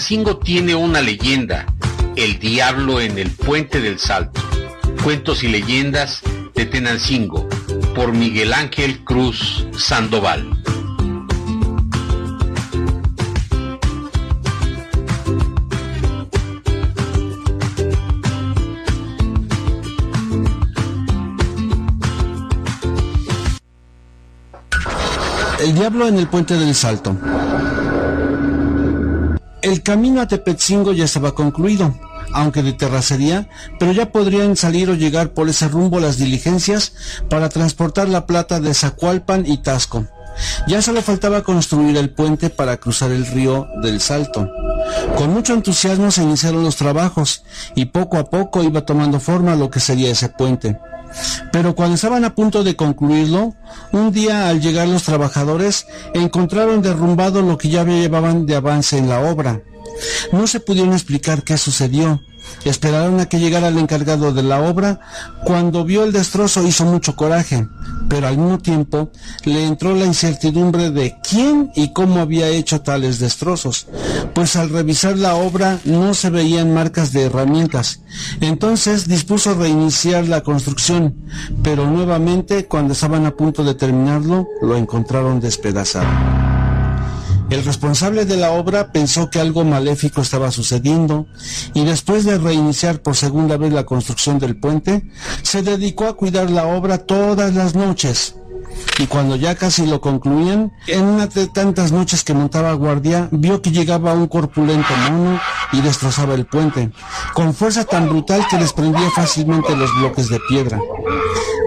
Tenancingo 0.06 0.38
tiene 0.38 0.76
una 0.76 1.02
leyenda, 1.02 1.66
El 2.16 2.38
Diablo 2.38 3.02
en 3.02 3.18
el 3.18 3.32
Puente 3.32 3.82
del 3.82 3.98
Salto. 3.98 4.40
Cuentos 5.04 5.44
y 5.44 5.48
leyendas 5.48 6.22
de 6.54 6.68
Tenancingo, 6.68 7.50
por 7.96 8.14
Miguel 8.14 8.54
Ángel 8.54 9.04
Cruz 9.04 9.66
Sandoval. 9.76 10.62
El 25.64 25.74
Diablo 25.74 26.08
en 26.08 26.20
el 26.20 26.28
Puente 26.28 26.54
del 26.54 26.76
Salto. 26.76 27.18
El 29.66 29.82
camino 29.82 30.22
a 30.22 30.28
Tepetzingo 30.28 30.94
ya 30.94 31.06
estaba 31.06 31.34
concluido, 31.34 31.96
aunque 32.34 32.62
de 32.62 32.72
terracería, 32.72 33.50
pero 33.80 33.94
ya 33.94 34.12
podrían 34.12 34.56
salir 34.56 34.92
o 34.92 34.94
llegar 34.94 35.30
por 35.34 35.50
ese 35.50 35.68
rumbo 35.68 36.00
las 36.00 36.20
diligencias 36.20 36.94
para 37.32 37.50
transportar 37.50 38.08
la 38.08 38.28
plata 38.28 38.60
de 38.60 38.76
Zacualpan 38.76 39.44
y 39.48 39.58
Tasco. 39.64 40.06
Ya 40.68 40.84
solo 40.84 41.02
faltaba 41.02 41.42
construir 41.42 41.98
el 41.98 42.12
puente 42.12 42.52
para 42.52 42.78
cruzar 42.78 43.10
el 43.10 43.26
río 43.26 43.68
del 43.82 44.02
Salto. 44.02 44.48
Con 45.18 45.34
mucho 45.34 45.56
entusiasmo 45.56 46.12
se 46.12 46.22
iniciaron 46.22 46.64
los 46.64 46.76
trabajos 46.76 47.44
y 47.74 47.86
poco 47.86 48.18
a 48.18 48.26
poco 48.26 48.62
iba 48.62 48.86
tomando 48.86 49.20
forma 49.20 49.56
lo 49.56 49.72
que 49.72 49.80
sería 49.80 50.12
ese 50.12 50.30
puente. 50.30 50.78
Pero 51.52 51.76
cuando 51.76 51.96
estaban 51.96 52.26
a 52.26 52.36
punto 52.36 52.64
de 52.64 52.76
concluirlo, 52.76 53.56
un 53.92 54.12
día 54.12 54.50
al 54.50 54.62
llegar 54.62 54.88
los 54.88 55.04
trabajadores 55.04 55.88
encontraron 56.14 56.82
derrumbado 56.82 57.42
lo 57.42 57.58
que 57.58 57.70
ya 57.70 57.84
llevaban 57.84 58.46
de 58.46 58.56
avance 58.56 58.98
en 58.98 59.10
la 59.10 59.22
obra. 59.22 59.62
No 60.32 60.48
se 60.48 60.60
pudieron 60.60 60.94
explicar 60.94 61.44
qué 61.44 61.58
sucedió. 61.58 62.22
Esperaron 62.64 63.20
a 63.20 63.28
que 63.28 63.40
llegara 63.40 63.68
el 63.68 63.78
encargado 63.78 64.34
de 64.34 64.44
la 64.44 64.62
obra. 64.62 65.00
Cuando 65.44 65.84
vio 65.84 66.04
el 66.04 66.12
destrozo 66.12 66.66
hizo 66.66 66.86
mucho 66.86 67.16
coraje, 67.16 67.68
pero 68.10 68.28
al 68.28 68.38
mismo 68.38 68.60
tiempo 68.60 69.10
le 69.44 69.66
entró 69.66 69.96
la 69.96 70.06
incertidumbre 70.06 70.92
de 70.92 71.16
quién 71.28 71.72
y 71.76 71.94
cómo 71.94 72.20
había 72.20 72.48
hecho 72.48 72.82
tales 72.82 73.20
destrozos, 73.20 73.88
pues 74.34 74.56
al 74.56 74.70
revisar 74.70 75.18
la 75.18 75.36
obra 75.36 75.80
no 75.86 76.14
se 76.14 76.30
veían 76.30 76.74
marcas 76.74 77.14
de 77.14 77.24
herramientas. 77.24 78.02
Entonces 78.42 79.08
dispuso 79.08 79.54
reiniciar 79.54 80.28
la 80.28 80.42
construcción, 80.42 81.16
pero 81.64 81.90
nuevamente 81.90 82.66
cuando 82.66 82.94
estaban 82.94 83.26
a 83.26 83.36
punto 83.36 83.64
de 83.64 83.76
terminarlo 83.76 84.48
lo 84.62 84.78
encontraron 84.78 85.40
despedazado. 85.40 86.55
El 87.50 87.64
responsable 87.64 88.26
de 88.26 88.38
la 88.38 88.52
obra 88.52 88.92
pensó 88.92 89.30
que 89.30 89.40
algo 89.40 89.64
maléfico 89.64 90.22
estaba 90.22 90.52
sucediendo 90.52 91.28
y 91.76 91.86
después 91.86 92.26
de 92.26 92.40
reiniciar 92.40 93.02
por 93.02 93.16
segunda 93.16 93.58
vez 93.58 93.72
la 93.72 93.86
construcción 93.86 94.40
del 94.40 94.58
puente, 94.58 95.08
se 95.44 95.62
dedicó 95.62 96.06
a 96.06 96.18
cuidar 96.18 96.50
la 96.50 96.66
obra 96.66 96.98
todas 96.98 97.54
las 97.54 97.76
noches. 97.76 98.36
Y 98.98 99.08
cuando 99.08 99.36
ya 99.36 99.56
casi 99.56 99.86
lo 99.86 100.00
concluían, 100.02 100.72
en 100.88 101.04
una 101.04 101.28
de 101.28 101.48
tantas 101.48 101.92
noches 101.92 102.24
que 102.24 102.34
montaba 102.34 102.74
guardia, 102.74 103.28
vio 103.32 103.62
que 103.62 103.72
llegaba 103.72 104.14
un 104.14 104.28
corpulento 104.28 104.94
mono 105.10 105.40
y 105.72 105.82
destrozaba 105.82 106.34
el 106.34 106.46
puente, 106.46 106.92
con 107.34 107.54
fuerza 107.54 107.84
tan 107.84 108.10
brutal 108.10 108.46
que 108.50 108.58
desprendía 108.58 109.10
fácilmente 109.12 109.76
los 109.76 109.94
bloques 110.00 110.30
de 110.30 110.40
piedra. 110.48 110.80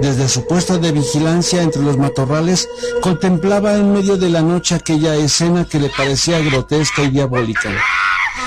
Desde 0.00 0.28
su 0.28 0.46
puesto 0.46 0.78
de 0.78 0.92
vigilancia 0.92 1.62
entre 1.62 1.82
los 1.82 1.98
matorrales, 1.98 2.68
contemplaba 3.02 3.74
en 3.74 3.92
medio 3.92 4.16
de 4.16 4.30
la 4.30 4.42
noche 4.42 4.74
aquella 4.74 5.14
escena 5.16 5.64
que 5.64 5.80
le 5.80 5.90
parecía 5.90 6.38
grotesca 6.40 7.02
y 7.02 7.10
diabólica. 7.10 7.70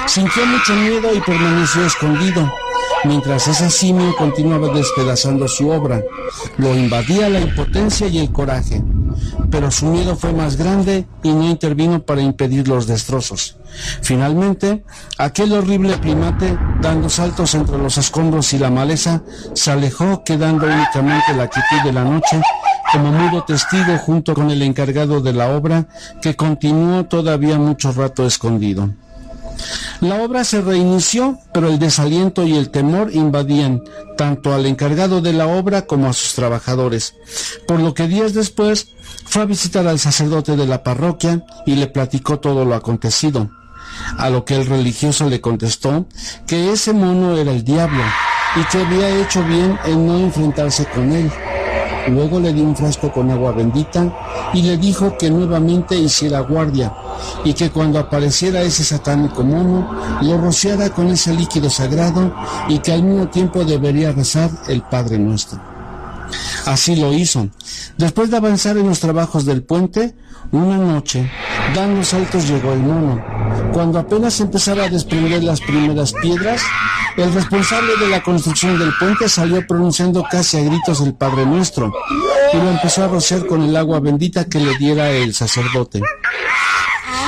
Sintió 0.08 0.46
mucho 0.46 0.74
miedo 0.74 1.14
y 1.14 1.22
permaneció 1.22 1.86
escondido, 1.86 2.52
mientras 3.04 3.48
ese 3.48 3.70
simio 3.70 4.16
continuaba 4.16 4.74
despedazando 4.74 5.48
su 5.48 5.70
obra. 5.70 6.02
Lo 6.58 6.76
invadía 6.76 7.30
la 7.30 7.40
impotencia 7.40 8.08
y 8.08 8.20
el 8.20 8.32
coraje, 8.32 8.84
pero 9.50 9.72
su 9.72 9.86
miedo 9.86 10.16
fue 10.16 10.34
más 10.34 10.56
grande 10.56 11.08
y 11.24 11.30
no 11.30 11.50
intervino 11.50 12.04
para 12.04 12.22
impedir 12.22 12.68
los 12.68 12.88
destrozos. 12.88 13.58
Finalmente, 14.02 14.84
aquel 15.18 15.54
horrible 15.54 15.98
primate, 15.98 16.58
dando 16.82 17.10
saltos 17.10 17.56
entre 17.56 17.78
los 17.78 17.98
escombros 17.98 18.54
y 18.54 18.60
la 18.60 18.70
maleza, 18.70 19.24
se 19.54 19.72
alejó 19.72 20.24
quedando 20.24 20.68
únicamente 20.68 21.34
la 21.36 21.48
quietud 21.48 21.84
de 21.84 21.94
la 21.94 22.04
noche 22.04 22.42
como 22.92 23.12
mudo 23.12 23.44
testigo 23.44 23.98
junto 23.98 24.34
con 24.34 24.52
el 24.52 24.62
encargado 24.62 25.22
de 25.22 25.32
la 25.32 25.50
obra 25.56 25.88
que 26.22 26.36
continuó 26.36 27.06
todavía 27.06 27.58
mucho 27.58 27.94
rato 27.94 28.26
escondido. 28.26 28.90
La 30.02 30.24
obra 30.24 30.44
se 30.44 30.62
reinició, 30.62 31.38
pero 31.54 31.68
el 31.68 31.78
desaliento 31.78 32.44
y 32.44 32.56
el 32.58 32.72
temor 32.72 33.14
invadían 33.14 33.84
tanto 34.18 34.52
al 34.52 34.66
encargado 34.66 35.22
de 35.22 35.32
la 35.32 35.46
obra 35.46 35.86
como 35.86 36.10
a 36.10 36.14
sus 36.14 36.34
trabajadores, 36.34 37.14
por 37.68 37.80
lo 37.80 37.94
que 37.94 38.08
días 38.08 38.34
después 38.34 38.88
fue 39.26 39.44
a 39.44 39.46
visitar 39.46 39.86
al 39.86 40.00
sacerdote 40.00 40.56
de 40.56 40.66
la 40.66 40.82
parroquia 40.82 41.46
y 41.68 41.76
le 41.76 41.86
platicó 41.86 42.40
todo 42.40 42.66
lo 42.66 42.74
acontecido, 42.74 43.52
a 44.18 44.32
lo 44.32 44.44
que 44.44 44.56
el 44.56 44.66
religioso 44.66 45.30
le 45.30 45.40
contestó 45.40 46.08
que 46.48 46.72
ese 46.72 46.94
mono 46.94 47.38
era 47.38 47.52
el 47.52 47.64
diablo 47.64 48.04
y 48.56 48.64
que 48.72 48.80
había 48.80 49.22
hecho 49.22 49.44
bien 49.44 49.78
en 49.86 50.08
no 50.08 50.18
enfrentarse 50.18 50.86
con 50.86 51.12
él. 51.12 51.32
Luego 52.10 52.40
le 52.40 52.54
dio 52.54 52.64
un 52.64 52.76
frasco 52.76 53.12
con 53.12 53.30
agua 53.30 53.52
bendita 53.52 54.52
y 54.54 54.64
le 54.64 54.78
dijo 54.78 55.18
que 55.18 55.30
nuevamente 55.30 55.96
hiciera 55.96 56.42
guardia 56.42 56.94
y 57.44 57.54
que 57.54 57.70
cuando 57.70 58.00
apareciera 58.00 58.62
ese 58.62 58.84
satánico 58.84 59.44
mono 59.44 59.90
lo 60.22 60.38
rociara 60.38 60.90
con 60.90 61.08
ese 61.08 61.34
líquido 61.34 61.70
sagrado 61.70 62.34
y 62.68 62.80
que 62.80 62.94
al 62.94 63.04
mismo 63.04 63.28
tiempo 63.28 63.64
debería 63.64 64.12
rezar 64.12 64.50
el 64.68 64.82
Padre 64.82 65.18
Nuestro. 65.20 65.71
Así 66.66 66.96
lo 66.96 67.14
hizo. 67.14 67.50
Después 67.98 68.30
de 68.30 68.38
avanzar 68.38 68.78
en 68.78 68.88
los 68.88 69.00
trabajos 69.00 69.46
del 69.46 69.64
puente, 69.64 70.16
una 70.52 70.78
noche, 70.78 71.32
dando 71.74 72.04
saltos 72.04 72.48
llegó 72.48 72.74
el 72.74 72.80
mono. 72.80 73.24
Cuando 73.74 74.00
apenas 74.00 74.40
empezaba 74.40 74.84
a 74.84 74.90
desprender 74.90 75.44
las 75.44 75.62
primeras 75.62 76.14
piedras, 76.14 76.62
el 77.18 77.34
responsable 77.34 77.98
de 77.98 78.10
la 78.10 78.24
construcción 78.24 78.78
del 78.80 78.92
puente 79.00 79.28
salió 79.30 79.66
pronunciando 79.66 80.24
casi 80.30 80.58
a 80.58 80.64
gritos 80.64 81.02
el 81.02 81.14
Padre 81.14 81.46
Nuestro 81.46 81.94
y 82.54 82.58
lo 82.58 82.70
empezó 82.70 83.04
a 83.04 83.08
rociar 83.08 83.46
con 83.46 83.62
el 83.62 83.76
agua 83.76 84.00
bendita 84.00 84.46
que 84.46 84.60
le 84.60 84.78
diera 84.78 85.10
el 85.10 85.34
sacerdote. 85.34 86.02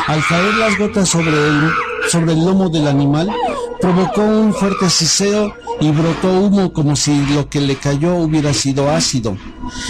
Al 0.08 0.26
caer 0.28 0.54
las 0.56 0.78
gotas 0.78 1.10
sobre 1.10 1.32
el, 1.32 1.72
sobre 2.10 2.34
el 2.34 2.46
lomo 2.46 2.70
del 2.70 2.88
animal, 2.88 3.30
provocó 3.84 4.22
un 4.22 4.54
fuerte 4.54 4.90
siseo 4.90 5.54
y 5.82 5.92
brotó 5.92 6.32
humo 6.32 6.72
como 6.72 6.96
si 6.96 7.26
lo 7.26 7.50
que 7.50 7.60
le 7.60 7.76
cayó 7.76 8.16
hubiera 8.16 8.54
sido 8.54 8.90
ácido. 8.90 9.36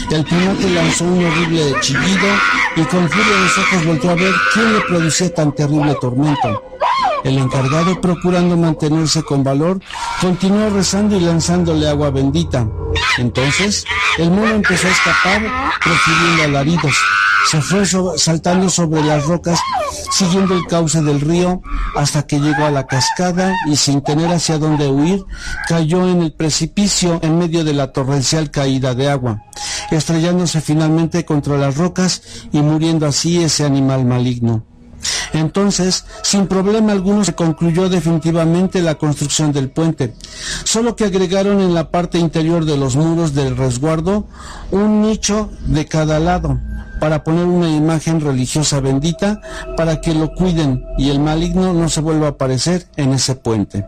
El 0.09 0.25
primate 0.25 0.67
lanzó 0.71 1.05
un 1.05 1.23
horrible 1.23 1.75
chillido 1.79 2.27
y 2.75 2.81
con 2.85 3.07
furia 3.07 3.33
de 3.35 3.41
los 3.41 3.57
ojos 3.59 3.85
volvió 3.85 4.09
a 4.09 4.15
ver 4.15 4.33
quién 4.51 4.73
le 4.73 4.81
producía 4.81 5.31
tan 5.35 5.51
terrible 5.51 5.95
tormento. 6.01 6.63
El 7.23 7.37
encargado, 7.37 8.01
procurando 8.01 8.57
mantenerse 8.57 9.21
con 9.21 9.43
valor, 9.43 9.79
continuó 10.19 10.71
rezando 10.71 11.15
y 11.15 11.19
lanzándole 11.19 11.87
agua 11.87 12.09
bendita. 12.09 12.67
Entonces, 13.19 13.85
el 14.17 14.31
mono 14.31 14.55
empezó 14.55 14.87
a 14.87 14.91
escapar, 14.91 15.43
profiriendo 15.83 16.43
alaridos. 16.45 16.95
Se 17.49 17.61
fue 17.61 17.85
saltando 18.17 18.69
sobre 18.69 19.03
las 19.03 19.25
rocas, 19.25 19.59
siguiendo 20.11 20.55
el 20.55 20.65
cauce 20.65 21.01
del 21.01 21.21
río, 21.21 21.61
hasta 21.95 22.23
que 22.23 22.39
llegó 22.39 22.65
a 22.65 22.71
la 22.71 22.87
cascada 22.87 23.53
y 23.67 23.75
sin 23.75 24.01
tener 24.01 24.31
hacia 24.31 24.57
dónde 24.57 24.87
huir, 24.87 25.23
cayó 25.67 26.07
en 26.07 26.21
el 26.21 26.33
precipicio 26.33 27.19
en 27.21 27.37
medio 27.37 27.63
de 27.63 27.73
la 27.73 27.91
torrencial 27.91 28.49
caída 28.49 28.95
de 28.95 29.09
agua, 29.09 29.43
estrellándose 29.91 30.61
finalmente 30.61 31.25
contra 31.25 31.57
las 31.57 31.77
rocas 31.77 32.21
y 32.51 32.61
muriendo 32.61 33.05
así 33.05 33.43
ese 33.43 33.65
animal 33.65 34.05
maligno. 34.05 34.65
Entonces, 35.33 36.05
sin 36.21 36.47
problema 36.47 36.93
alguno 36.93 37.25
se 37.25 37.33
concluyó 37.33 37.89
definitivamente 37.89 38.81
la 38.81 38.95
construcción 38.95 39.51
del 39.51 39.69
puente, 39.69 40.15
solo 40.63 40.95
que 40.95 41.05
agregaron 41.05 41.59
en 41.59 41.73
la 41.73 41.91
parte 41.91 42.19
interior 42.19 42.65
de 42.65 42.77
los 42.77 42.95
muros 42.95 43.33
del 43.33 43.57
resguardo 43.57 44.27
un 44.71 45.01
nicho 45.01 45.49
de 45.65 45.85
cada 45.85 46.19
lado 46.19 46.59
para 47.03 47.21
poner 47.21 47.43
una 47.43 47.69
imagen 47.69 48.21
religiosa 48.21 48.79
bendita 48.79 49.41
para 49.75 49.99
que 49.99 50.13
lo 50.13 50.31
cuiden 50.31 50.85
y 50.97 51.09
el 51.09 51.19
maligno 51.19 51.73
no 51.73 51.89
se 51.89 51.99
vuelva 51.99 52.27
a 52.27 52.29
aparecer 52.29 52.87
en 52.95 53.11
ese 53.11 53.35
puente. 53.35 53.85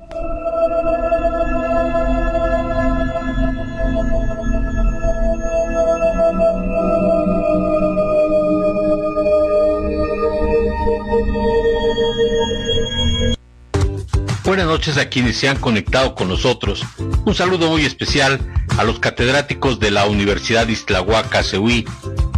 Buenas 14.44 14.68
noches 14.68 14.98
a 14.98 15.08
quienes 15.08 15.38
se 15.38 15.48
han 15.48 15.58
conectado 15.58 16.16
con 16.16 16.28
nosotros. 16.28 16.84
Un 17.26 17.34
saludo 17.34 17.70
muy 17.70 17.86
especial 17.86 18.42
a 18.78 18.84
los 18.84 19.00
catedráticos 19.00 19.80
de 19.80 19.92
la 19.92 20.06
Universidad 20.06 20.68
de 20.68 20.74
Islahuaca, 20.74 21.44
Cehuí, 21.44 21.86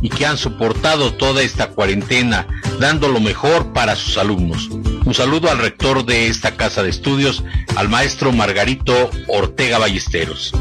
y 0.01 0.09
que 0.09 0.25
han 0.25 0.37
soportado 0.37 1.13
toda 1.13 1.41
esta 1.41 1.69
cuarentena, 1.69 2.47
dando 2.79 3.07
lo 3.07 3.19
mejor 3.19 3.73
para 3.73 3.95
sus 3.95 4.17
alumnos. 4.17 4.69
Un 5.05 5.13
saludo 5.13 5.49
al 5.49 5.59
rector 5.59 6.05
de 6.05 6.27
esta 6.27 6.55
casa 6.55 6.83
de 6.83 6.89
estudios, 6.89 7.43
al 7.75 7.89
maestro 7.89 8.31
Margarito 8.31 9.09
Ortega 9.27 9.77
Ballesteros. 9.77 10.53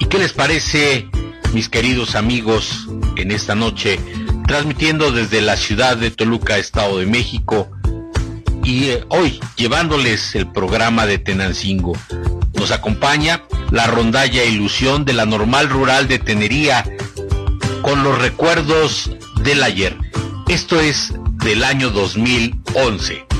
¿Y 0.00 0.06
qué 0.06 0.18
les 0.18 0.32
parece, 0.32 1.08
mis 1.52 1.68
queridos 1.68 2.14
amigos, 2.16 2.88
en 3.16 3.30
esta 3.30 3.54
noche, 3.54 3.98
transmitiendo 4.46 5.12
desde 5.12 5.40
la 5.40 5.56
ciudad 5.56 5.96
de 5.96 6.10
Toluca, 6.10 6.58
Estado 6.58 6.98
de 6.98 7.06
México, 7.06 7.70
y 8.64 8.88
eh, 8.88 9.04
hoy 9.10 9.40
llevándoles 9.56 10.34
el 10.34 10.50
programa 10.50 11.06
de 11.06 11.18
Tenancingo. 11.18 11.92
Nos 12.54 12.70
acompaña 12.70 13.42
la 13.70 13.86
rondalla 13.86 14.44
Ilusión 14.44 15.04
de 15.04 15.12
la 15.12 15.26
Normal 15.26 15.68
Rural 15.68 16.08
de 16.08 16.18
Tenería 16.18 16.84
con 17.84 18.02
los 18.02 18.18
recuerdos 18.18 19.10
del 19.42 19.62
ayer. 19.62 19.94
Esto 20.48 20.80
es 20.80 21.12
del 21.44 21.62
año 21.62 21.90
2011. 21.90 23.33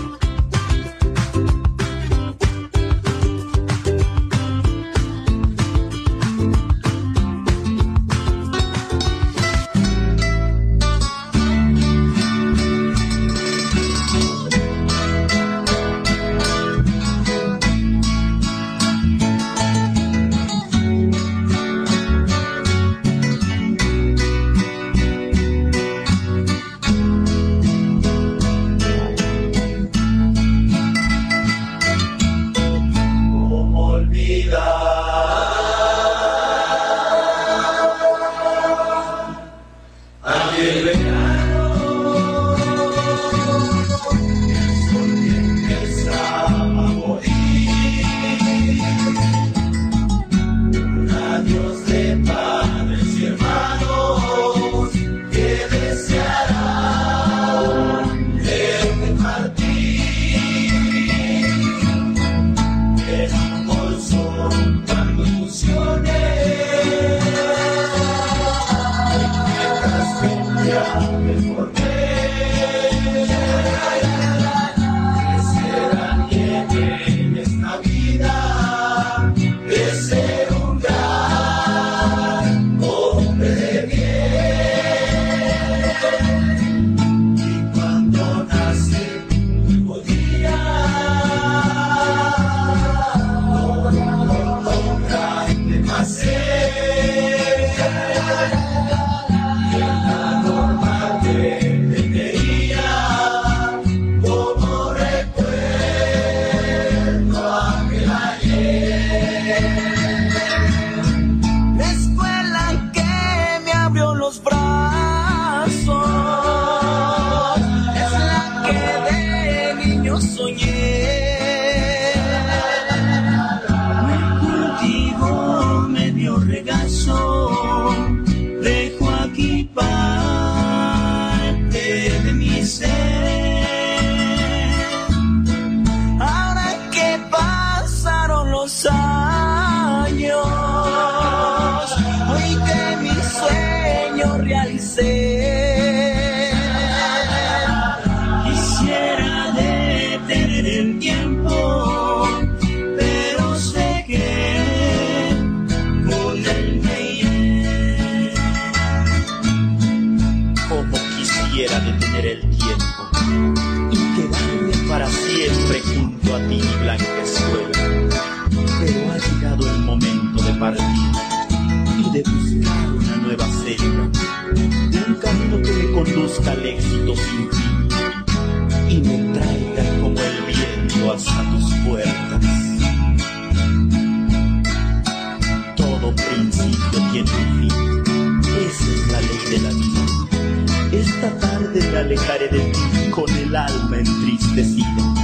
alejaré 192.04 192.48
de 192.48 192.60
ti 192.60 193.10
con 193.10 193.30
el 193.30 193.56
alma 193.56 193.96
entristecida 193.96 195.14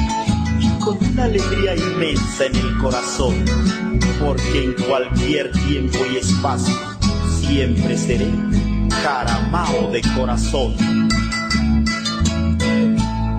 y 0.58 0.68
con 0.78 0.96
una 1.12 1.24
alegría 1.24 1.76
inmensa 1.76 2.46
en 2.46 2.56
el 2.56 2.78
corazón, 2.78 3.34
porque 4.18 4.64
en 4.64 4.72
cualquier 4.88 5.52
tiempo 5.52 5.98
y 6.10 6.16
espacio 6.16 6.74
siempre 7.38 7.98
seré 7.98 8.30
caramao 9.02 9.90
de 9.90 10.00
corazón. 10.16 10.74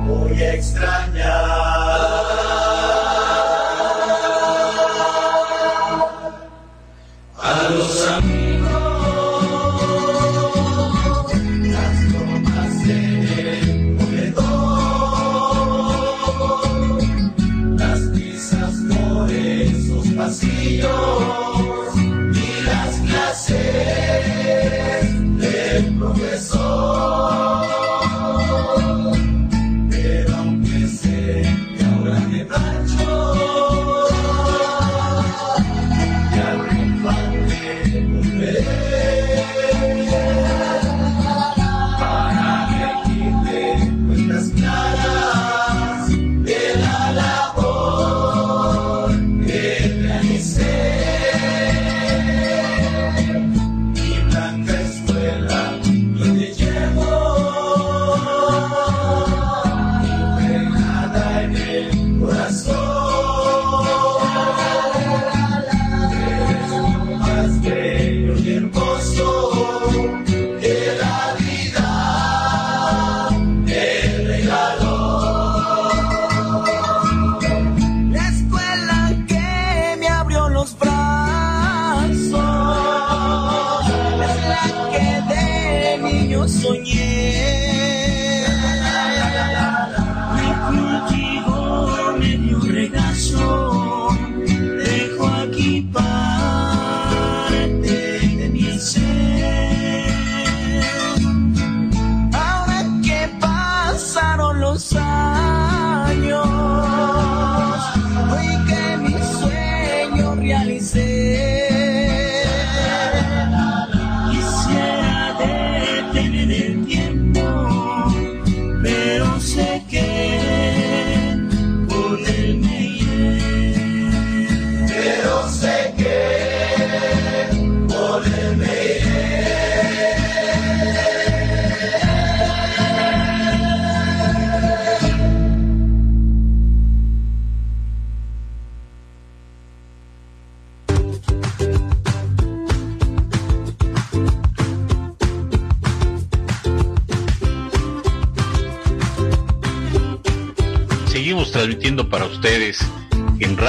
Voy 0.08 0.42
a 0.44 0.54
extrañar 0.54 1.61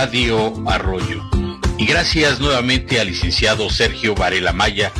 Radio 0.03 0.53
Arroyo. 0.69 1.23
Y 1.79 1.87
gracias 1.87 2.41
nuevamente 2.41 2.99
al 2.99 3.07
licenciado 3.07 3.71
Sergio 3.71 4.17
Varela 4.17 4.53
Maya, 4.53 4.91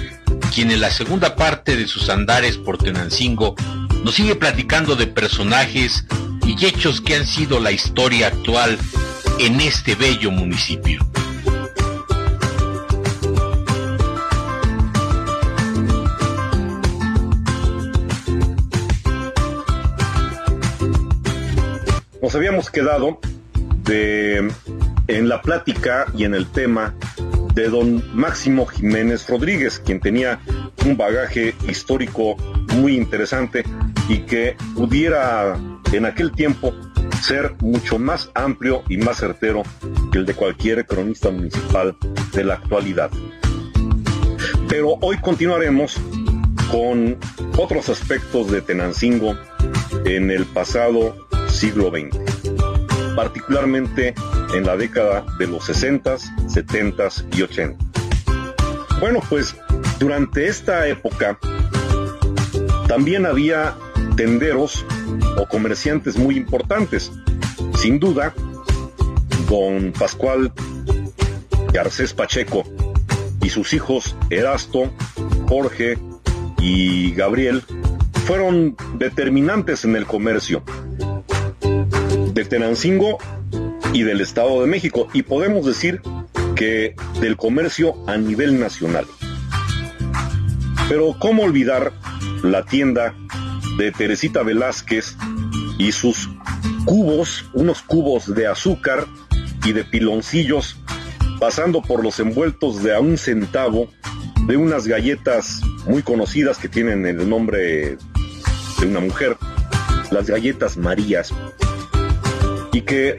quien 0.55 0.71
en 0.71 0.81
la 0.81 0.93
segunda 0.93 1.35
parte 1.35 1.75
de 1.75 1.89
sus 1.89 2.09
andares 2.09 2.57
por 2.57 2.79
Tenancingo 2.79 3.57
nos 4.05 4.15
sigue 4.15 4.37
platicando 4.37 4.95
de 4.95 5.09
personajes 5.09 6.07
y 6.47 6.53
hechos 6.65 7.01
que 7.01 7.17
han 7.17 7.27
sido 7.27 7.59
la 7.59 7.73
historia 7.73 8.29
actual 8.29 8.79
en 9.41 9.61
este 9.61 9.97
bello 9.97 10.31
municipio. 10.31 11.05
Nos 22.23 22.33
habíamos 22.37 22.71
quedado 22.71 23.19
de 23.83 24.49
en 25.09 25.29
la 25.29 25.43
plática 25.43 26.07
y 26.17 26.25
en 26.25 26.35
el 26.35 26.47
tema 26.47 26.95
de 27.55 27.69
don 27.69 28.03
Máximo 28.17 28.67
Jiménez 28.67 29.29
Rodríguez, 29.29 29.79
quien 29.79 30.01
tenía 30.01 30.41
un 30.87 30.97
bagaje 30.97 31.55
histórico 31.69 32.37
muy 32.75 32.97
interesante 32.97 33.65
y 34.09 34.19
que 34.21 34.57
pudiera 34.75 35.57
en 35.93 36.07
aquel 36.07 36.33
tiempo 36.33 36.75
ser 37.21 37.55
mucho 37.61 37.99
más 37.99 38.31
amplio 38.35 38.83
y 38.89 38.97
más 38.97 39.19
certero 39.19 39.63
que 40.11 40.19
el 40.19 40.27
de 40.27 40.35
cualquier 40.35 40.87
cronista 40.87 41.31
municipal 41.31 41.97
de 42.33 42.45
la 42.45 42.55
actualidad. 42.55 43.11
Pero 44.69 44.97
hoy 45.01 45.19
continuaremos 45.19 46.01
con 46.71 47.19
otros 47.59 47.91
aspectos 47.91 48.51
de 48.51 48.63
Tenancingo 48.63 49.37
en 50.05 50.31
el 50.31 50.47
pasado 50.47 51.29
siglo 51.49 51.91
XX, 51.91 52.19
particularmente 53.23 54.15
en 54.53 54.67
la 54.67 54.77
década 54.77 55.25
de 55.39 55.47
los 55.47 55.69
60s, 55.69 56.23
70s 56.49 57.25
y 57.39 57.43
80. 57.43 57.79
Bueno, 58.99 59.21
pues 59.29 59.55
durante 60.01 60.49
esta 60.49 60.89
época 60.89 61.39
también 62.89 63.25
había 63.25 63.77
tenderos 64.17 64.85
o 65.39 65.47
comerciantes 65.47 66.17
muy 66.17 66.37
importantes. 66.37 67.13
Sin 67.79 68.01
duda, 68.01 68.35
don 69.49 69.93
Pascual 69.93 70.53
Garcés 71.73 72.13
Pacheco 72.15 72.65
y 73.41 73.51
sus 73.51 73.73
hijos 73.73 74.17
Erasto, 74.31 74.93
Jorge 75.49 75.97
y 76.59 77.13
Gabriel 77.13 77.63
fueron 78.27 78.77
determinantes 78.99 79.85
en 79.85 79.95
el 79.95 80.07
comercio 80.07 80.65
de 82.43 82.49
Tenancingo 82.49 83.19
y 83.93 84.03
del 84.03 84.21
Estado 84.21 84.61
de 84.61 84.67
México 84.67 85.07
y 85.13 85.23
podemos 85.23 85.65
decir 85.65 86.01
que 86.57 86.97
del 87.21 87.37
comercio 87.37 87.95
a 88.09 88.17
nivel 88.17 88.59
nacional. 88.59 89.07
Pero 90.89 91.15
¿cómo 91.21 91.45
olvidar 91.45 91.93
la 92.43 92.65
tienda 92.65 93.15
de 93.79 93.93
Teresita 93.93 94.43
Velázquez 94.43 95.17
y 95.79 95.93
sus 95.93 96.29
cubos, 96.85 97.45
unos 97.55 97.83
cubos 97.83 98.35
de 98.35 98.49
azúcar 98.49 99.07
y 99.65 99.73
de 99.73 99.85
piloncillos, 99.85 100.77
pasando 101.39 101.81
por 101.81 102.03
los 102.03 102.19
envueltos 102.19 102.83
de 102.83 102.95
a 102.95 103.01
un 103.01 103.19
centavo 103.19 103.89
de 104.49 104.57
unas 104.57 104.89
galletas 104.89 105.61
muy 105.87 106.03
conocidas 106.03 106.59
que 106.59 106.69
tienen 106.69 107.07
el 107.07 107.29
nombre 107.29 107.97
de 108.81 108.87
una 108.87 108.99
mujer, 108.99 109.37
las 110.11 110.27
galletas 110.27 110.77
Marías, 110.77 111.33
y 112.73 112.83
que 112.83 113.19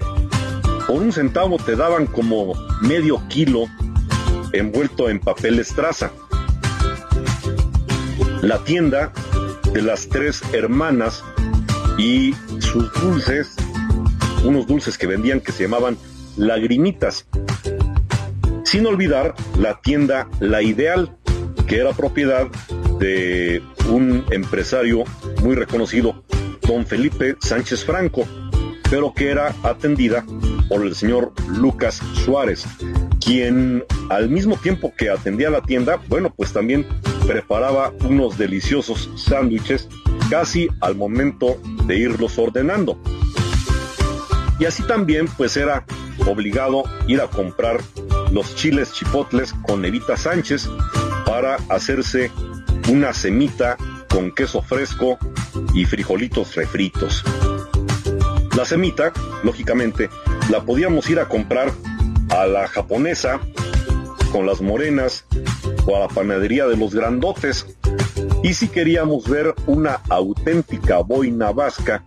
por 0.87 1.01
un 1.01 1.11
centavo 1.11 1.57
te 1.57 1.75
daban 1.75 2.07
como 2.07 2.53
medio 2.81 3.21
kilo 3.29 3.65
envuelto 4.51 5.09
en 5.09 5.19
papel 5.19 5.59
estraza. 5.59 6.11
La 8.41 8.63
tienda 8.63 9.11
de 9.71 9.81
las 9.81 10.09
tres 10.09 10.41
hermanas 10.53 11.23
y 11.97 12.35
sus 12.59 12.91
dulces, 12.93 13.55
unos 14.43 14.67
dulces 14.67 14.97
que 14.97 15.07
vendían 15.07 15.39
que 15.39 15.51
se 15.51 15.63
llamaban 15.63 15.97
lagrimitas. 16.35 17.27
Sin 18.65 18.85
olvidar 18.85 19.35
la 19.57 19.79
tienda 19.81 20.27
La 20.39 20.61
Ideal, 20.61 21.15
que 21.67 21.77
era 21.77 21.93
propiedad 21.93 22.47
de 22.99 23.61
un 23.89 24.25
empresario 24.31 25.03
muy 25.41 25.55
reconocido, 25.55 26.23
don 26.67 26.85
Felipe 26.85 27.35
Sánchez 27.39 27.85
Franco, 27.85 28.25
pero 28.93 29.11
que 29.11 29.31
era 29.31 29.55
atendida 29.63 30.23
por 30.69 30.83
el 30.83 30.93
señor 30.93 31.33
Lucas 31.47 31.99
Suárez, 32.13 32.63
quien 33.25 33.83
al 34.09 34.29
mismo 34.29 34.55
tiempo 34.55 34.93
que 34.95 35.09
atendía 35.09 35.49
la 35.49 35.63
tienda, 35.63 35.99
bueno, 36.09 36.31
pues 36.31 36.53
también 36.53 36.85
preparaba 37.25 37.91
unos 38.07 38.37
deliciosos 38.37 39.09
sándwiches 39.15 39.89
casi 40.29 40.69
al 40.79 40.93
momento 40.93 41.59
de 41.87 41.97
irlos 41.97 42.37
ordenando. 42.37 43.01
Y 44.59 44.65
así 44.65 44.83
también 44.83 45.25
pues 45.37 45.57
era 45.57 45.85
obligado 46.27 46.83
ir 47.07 47.19
a 47.19 47.27
comprar 47.27 47.81
los 48.31 48.53
chiles 48.53 48.93
chipotles 48.93 49.55
con 49.65 49.83
Evita 49.85 50.17
Sánchez 50.17 50.69
para 51.25 51.55
hacerse 51.69 52.29
una 52.91 53.11
semita 53.11 53.75
con 54.07 54.29
queso 54.29 54.61
fresco 54.61 55.17
y 55.73 55.85
frijolitos 55.85 56.53
refritos. 56.53 57.23
La 58.55 58.65
semita, 58.65 59.11
lógicamente, 59.43 60.09
la 60.49 60.61
podíamos 60.61 61.09
ir 61.09 61.19
a 61.19 61.27
comprar 61.27 61.71
a 62.29 62.45
la 62.45 62.67
japonesa 62.67 63.39
con 64.31 64.45
las 64.45 64.61
morenas 64.61 65.25
o 65.85 65.95
a 65.95 65.99
la 65.99 66.07
panadería 66.07 66.67
de 66.67 66.77
los 66.77 66.93
grandotes. 66.93 67.65
Y 68.43 68.53
si 68.53 68.67
queríamos 68.67 69.27
ver 69.27 69.55
una 69.65 70.01
auténtica 70.09 70.99
boina 70.99 71.51
vasca, 71.51 72.03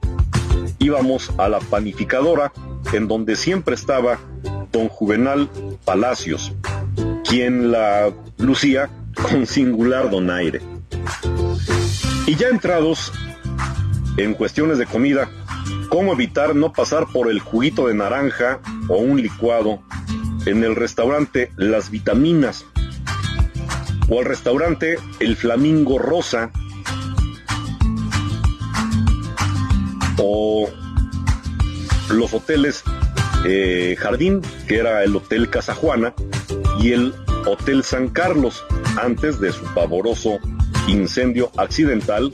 íbamos 0.78 1.32
a 1.36 1.48
la 1.48 1.58
panificadora, 1.58 2.52
en 2.92 3.08
donde 3.08 3.34
siempre 3.34 3.74
estaba 3.74 4.18
don 4.70 4.88
Juvenal 4.88 5.50
Palacios, 5.84 6.52
quien 7.28 7.72
la 7.72 8.12
lucía 8.38 8.88
con 9.20 9.46
singular 9.46 10.10
donaire. 10.10 10.60
Y 12.26 12.36
ya 12.36 12.48
entrados 12.48 13.12
en 14.16 14.34
cuestiones 14.34 14.78
de 14.78 14.86
comida, 14.86 15.28
¿cómo 15.88 16.12
evitar 16.12 16.54
no 16.54 16.72
pasar 16.72 17.06
por 17.12 17.30
el 17.30 17.40
juguito 17.40 17.88
de 17.88 17.94
naranja 17.94 18.60
o 18.88 18.96
un 18.96 19.20
licuado 19.20 19.80
en 20.46 20.64
el 20.64 20.76
restaurante 20.76 21.50
Las 21.56 21.90
Vitaminas 21.90 22.66
o 24.08 24.20
al 24.20 24.24
restaurante 24.24 24.98
El 25.20 25.36
Flamingo 25.36 25.98
Rosa. 25.98 26.50
O 30.18 30.68
los 32.10 32.32
hoteles 32.32 32.84
eh, 33.44 33.96
Jardín, 33.98 34.40
que 34.68 34.78
era 34.78 35.04
el 35.04 35.14
Hotel 35.14 35.50
Casa 35.50 35.74
Juana, 35.74 36.14
y 36.80 36.92
el 36.92 37.14
Hotel 37.46 37.82
San 37.82 38.08
Carlos, 38.08 38.64
antes 39.00 39.40
de 39.40 39.52
su 39.52 39.64
pavoroso 39.74 40.38
incendio 40.88 41.50
accidental 41.56 42.32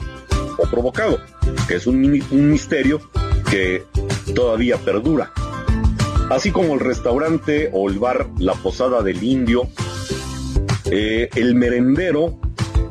o 0.57 0.69
provocado, 0.69 1.19
que 1.67 1.75
es 1.75 1.87
un, 1.87 2.23
un 2.31 2.51
misterio 2.51 3.01
que 3.53 3.85
todavía 4.33 4.77
perdura 4.77 5.31
así 6.31 6.51
como 6.51 6.73
el 6.73 6.79
restaurante 6.79 7.69
o 7.71 7.87
el 7.87 7.99
bar 7.99 8.27
La 8.39 8.53
Posada 8.53 9.03
del 9.03 9.23
Indio, 9.23 9.67
eh, 10.85 11.29
el 11.35 11.53
merendero 11.53 12.39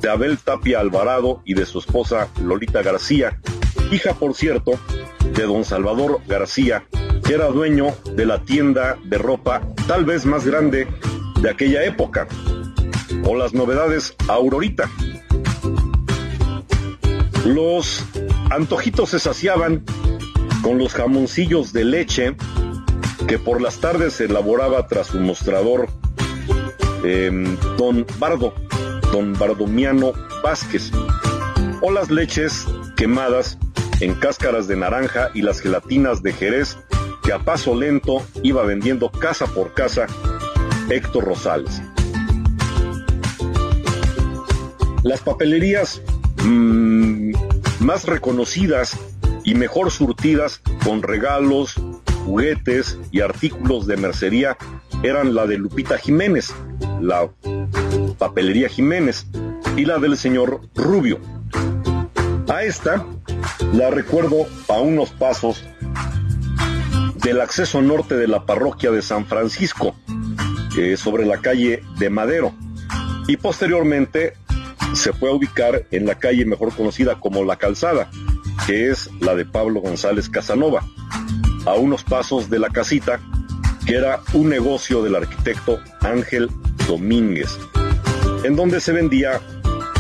de 0.01 0.09
Abel 0.09 0.39
Tapia 0.39 0.79
Alvarado 0.79 1.43
y 1.45 1.55
de 1.55 1.67
su 1.67 1.81
esposa 1.81 2.29
Lolita 2.41 2.81
García, 2.81 3.41
hija 3.91 4.15
por 4.15 4.37
cierto 4.37 4.79
de 5.35 5.43
don 5.43 5.65
Salvador 5.65 6.21
García, 6.29 6.85
que 7.25 7.35
era 7.35 7.47
dueño 7.47 7.89
de 8.15 8.25
la 8.25 8.45
tienda 8.45 8.97
de 9.03 9.19
ropa 9.19 9.63
tal 9.89 10.05
vez 10.05 10.25
más 10.27 10.47
grande 10.47 10.87
de 11.41 11.51
aquella 11.51 11.83
época, 11.83 12.29
o 13.25 13.35
las 13.35 13.53
novedades 13.53 14.15
Aurorita. 14.29 14.89
Los 17.45 18.05
antojitos 18.51 19.11
se 19.11 19.19
saciaban 19.19 19.85
con 20.63 20.79
los 20.79 20.95
jamoncillos 20.95 21.73
de 21.73 21.85
leche 21.85 22.37
que 23.27 23.39
por 23.39 23.61
las 23.61 23.81
tardes 23.81 24.15
se 24.15 24.25
elaboraba 24.25 24.87
tras 24.87 25.13
un 25.15 25.25
mostrador 25.25 25.89
em, 27.05 27.57
don 27.77 28.07
Bardo, 28.19 28.55
don 29.13 29.33
Bardomiano 29.35 30.13
Vázquez, 30.43 30.91
o 31.81 31.91
las 31.91 32.11
leches 32.11 32.67
quemadas 32.97 33.59
en 34.01 34.15
cáscaras 34.15 34.69
de 34.69 34.77
naranja 34.77 35.31
y 35.35 35.43
las 35.43 35.61
gelatinas 35.61 36.23
de 36.23 36.33
Jerez 36.33 36.79
que 37.23 37.33
a 37.33 37.39
paso 37.41 37.75
lento 37.75 38.25
iba 38.43 38.65
vendiendo 38.65 39.11
casa 39.11 39.47
por 39.47 39.75
casa 39.75 40.07
Héctor 40.89 41.25
Rosales. 41.25 41.83
Las 45.03 45.21
papelerías 45.21 46.01
mm, 46.45 47.33
más 47.81 48.05
reconocidas 48.05 48.97
y 49.45 49.55
mejor 49.55 49.91
surtidas 49.91 50.61
con 50.85 51.03
regalos, 51.03 51.75
juguetes 52.25 52.99
y 53.11 53.21
artículos 53.21 53.87
de 53.87 53.97
mercería 53.97 54.57
eran 55.03 55.35
la 55.35 55.47
de 55.47 55.59
Lupita 55.59 55.99
Jiménez, 55.99 56.55
la 57.01 57.29
papelería 58.19 58.69
Jiménez, 58.69 59.27
y 59.77 59.85
la 59.85 59.99
del 59.99 60.17
señor 60.17 60.61
Rubio. 60.75 61.19
A 62.49 62.63
esta 62.65 63.07
la 63.73 63.91
recuerdo 63.91 64.47
a 64.69 64.81
unos 64.81 65.11
pasos 65.11 65.65
del 67.17 67.41
acceso 67.41 67.81
norte 67.81 68.17
de 68.17 68.29
la 68.29 68.45
parroquia 68.45 68.91
de 68.91 69.01
San 69.01 69.27
Francisco, 69.27 69.95
eh, 70.77 70.97
sobre 70.97 71.25
la 71.25 71.39
calle 71.39 71.83
de 71.99 72.11
Madero, 72.11 72.53
y 73.29 73.37
posteriormente 73.37 74.35
se 74.95 75.13
fue 75.13 75.31
a 75.31 75.33
ubicar 75.33 75.87
en 75.91 76.07
la 76.07 76.17
calle 76.17 76.45
mejor 76.45 76.75
conocida 76.75 77.19
como 77.19 77.45
La 77.45 77.57
Calzada, 77.57 78.11
que 78.67 78.91
es 78.91 79.11
la 79.21 79.35
de 79.35 79.45
Pablo 79.45 79.81
González 79.81 80.29
Casanova, 80.29 80.85
a 81.67 81.75
unos 81.75 82.05
pasos 82.05 82.51
de 82.51 82.59
la 82.59 82.69
casita, 82.71 83.21
que 83.87 83.97
era 83.97 84.21
un 84.33 84.49
negocio 84.49 85.03
del 85.03 85.17
arquitecto 85.17 85.79
Ángel 86.01 86.51
Domínguez, 86.87 87.59
en 88.45 88.57
donde 88.57 88.81
se 88.81 88.93
vendía 88.93 89.41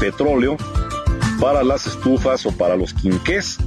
petróleo 0.00 0.56
para 1.40 1.62
las 1.62 1.86
estufas 1.86 2.46
o 2.46 2.52
para 2.52 2.76
los 2.76 2.94
quinqués, 2.94 3.58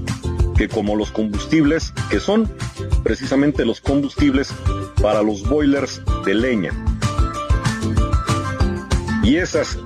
que 0.58 0.68
como 0.68 0.96
los 0.96 1.12
combustibles, 1.12 1.94
que 2.10 2.20
son 2.20 2.50
precisamente 3.04 3.66
los 3.66 3.82
combustibles 3.82 4.54
para 5.02 5.22
los 5.22 5.48
boilers 5.48 6.02
de 6.26 6.34
leña. 6.34 6.72
Y 9.24 9.38
esas 9.38 9.78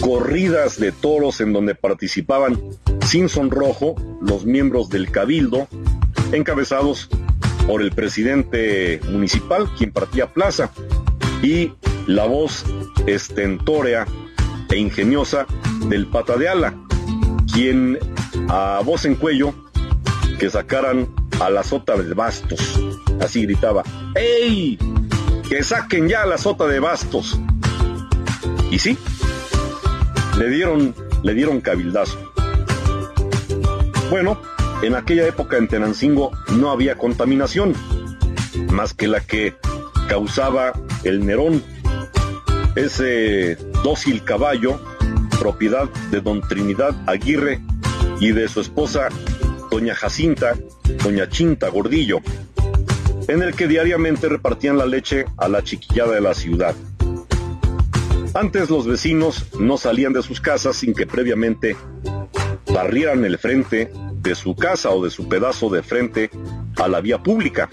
corridas 0.00 0.80
de 0.80 0.92
toros 0.92 1.40
en 1.40 1.52
donde 1.52 1.74
participaban 1.74 2.60
sin 3.06 3.28
sonrojo 3.28 3.94
los 4.20 4.44
miembros 4.44 4.88
del 4.88 5.10
cabildo, 5.10 5.68
encabezados 6.32 7.08
por 7.66 7.82
el 7.82 7.92
presidente 7.92 9.00
municipal, 9.10 9.68
quien 9.76 9.92
partía 9.92 10.32
plaza, 10.32 10.70
y 11.42 11.72
la 12.06 12.24
voz 12.24 12.64
estentórea 13.06 14.06
e 14.68 14.76
ingeniosa 14.76 15.46
del 15.86 16.06
pata 16.06 16.36
de 16.36 16.48
ala, 16.48 16.74
quien 17.52 17.98
a 18.48 18.80
voz 18.84 19.04
en 19.04 19.14
cuello 19.14 19.54
que 20.38 20.50
sacaran 20.50 21.08
a 21.40 21.50
la 21.50 21.62
sota 21.62 21.96
de 21.96 22.14
bastos. 22.14 22.80
Así 23.20 23.42
gritaba, 23.42 23.82
¡Ey! 24.14 24.78
Que 25.48 25.62
saquen 25.62 26.08
ya 26.08 26.24
la 26.26 26.38
sota 26.38 26.66
de 26.66 26.80
bastos. 26.80 27.38
Y 28.70 28.78
sí, 28.78 28.96
le 30.40 30.48
dieron, 30.48 30.94
le 31.22 31.34
dieron 31.34 31.60
cabildazo. 31.60 32.18
Bueno, 34.08 34.40
en 34.82 34.94
aquella 34.94 35.26
época 35.26 35.58
en 35.58 35.68
Tenancingo 35.68 36.30
no 36.56 36.70
había 36.70 36.96
contaminación, 36.96 37.74
más 38.72 38.94
que 38.94 39.06
la 39.06 39.20
que 39.20 39.54
causaba 40.08 40.72
el 41.04 41.26
Nerón, 41.26 41.62
ese 42.74 43.56
dócil 43.84 44.24
caballo, 44.24 44.80
propiedad 45.38 45.90
de 46.10 46.22
don 46.22 46.40
Trinidad 46.40 46.96
Aguirre 47.06 47.60
y 48.18 48.32
de 48.32 48.48
su 48.48 48.62
esposa 48.62 49.10
doña 49.70 49.94
Jacinta, 49.94 50.54
doña 51.04 51.28
Chinta 51.28 51.68
Gordillo, 51.68 52.20
en 53.28 53.42
el 53.42 53.54
que 53.54 53.68
diariamente 53.68 54.26
repartían 54.26 54.78
la 54.78 54.86
leche 54.86 55.26
a 55.36 55.48
la 55.48 55.62
chiquillada 55.62 56.14
de 56.14 56.22
la 56.22 56.32
ciudad. 56.32 56.74
Antes 58.34 58.70
los 58.70 58.86
vecinos 58.86 59.46
no 59.58 59.76
salían 59.76 60.12
de 60.12 60.22
sus 60.22 60.40
casas 60.40 60.76
sin 60.76 60.94
que 60.94 61.06
previamente 61.06 61.76
barrieran 62.72 63.24
el 63.24 63.38
frente 63.38 63.92
de 64.14 64.34
su 64.36 64.54
casa 64.54 64.90
o 64.90 65.02
de 65.02 65.10
su 65.10 65.28
pedazo 65.28 65.68
de 65.68 65.82
frente 65.82 66.30
a 66.76 66.86
la 66.86 67.00
vía 67.00 67.20
pública. 67.22 67.68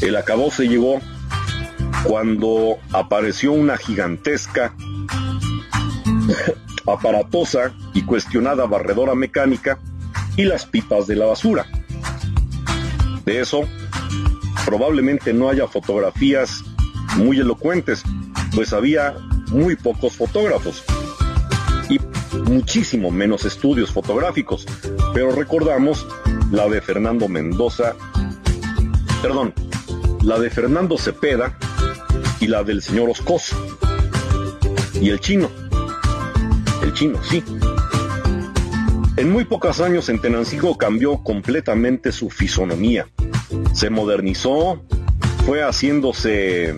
El 0.00 0.16
acabó 0.16 0.50
se 0.50 0.68
llegó 0.68 1.00
cuando 2.04 2.78
apareció 2.92 3.52
una 3.52 3.76
gigantesca, 3.76 4.74
aparatosa 6.86 7.74
y 7.92 8.02
cuestionada 8.02 8.66
barredora 8.66 9.14
mecánica 9.14 9.78
y 10.36 10.44
las 10.44 10.64
pipas 10.64 11.06
de 11.06 11.16
la 11.16 11.26
basura. 11.26 11.66
De 13.26 13.40
eso, 13.40 13.68
probablemente 14.64 15.34
no 15.34 15.50
haya 15.50 15.66
fotografías 15.66 16.62
muy 17.16 17.38
elocuentes, 17.38 18.02
pues 18.54 18.72
había 18.72 19.14
muy 19.48 19.76
pocos 19.76 20.16
fotógrafos 20.16 20.84
y 21.88 21.98
muchísimo 22.50 23.10
menos 23.10 23.44
estudios 23.44 23.90
fotográficos, 23.90 24.66
pero 25.12 25.32
recordamos 25.32 26.06
la 26.50 26.68
de 26.68 26.80
Fernando 26.80 27.28
Mendoza, 27.28 27.94
perdón, 29.22 29.52
la 30.22 30.38
de 30.38 30.50
Fernando 30.50 30.96
Cepeda 30.98 31.58
y 32.40 32.46
la 32.46 32.62
del 32.62 32.82
señor 32.82 33.10
Oscoso. 33.10 33.56
Y 35.00 35.10
el 35.10 35.20
chino, 35.20 35.50
el 36.82 36.92
chino, 36.94 37.18
sí, 37.24 37.42
en 39.16 39.30
muy 39.30 39.44
pocos 39.44 39.80
años 39.80 40.08
en 40.08 40.20
Tenancingo 40.20 40.76
cambió 40.76 41.22
completamente 41.22 42.10
su 42.10 42.30
fisonomía. 42.30 43.06
Se 43.72 43.88
modernizó, 43.88 44.82
fue 45.46 45.62
haciéndose 45.62 46.74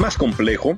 más 0.00 0.16
complejo. 0.16 0.76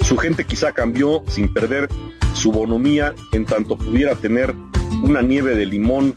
Su 0.00 0.16
gente 0.16 0.44
quizá 0.44 0.72
cambió 0.72 1.24
sin 1.28 1.52
perder 1.52 1.88
su 2.34 2.52
bonomía 2.52 3.14
en 3.32 3.46
tanto 3.46 3.76
pudiera 3.76 4.14
tener 4.14 4.54
una 5.02 5.22
nieve 5.22 5.56
de 5.56 5.66
limón 5.66 6.14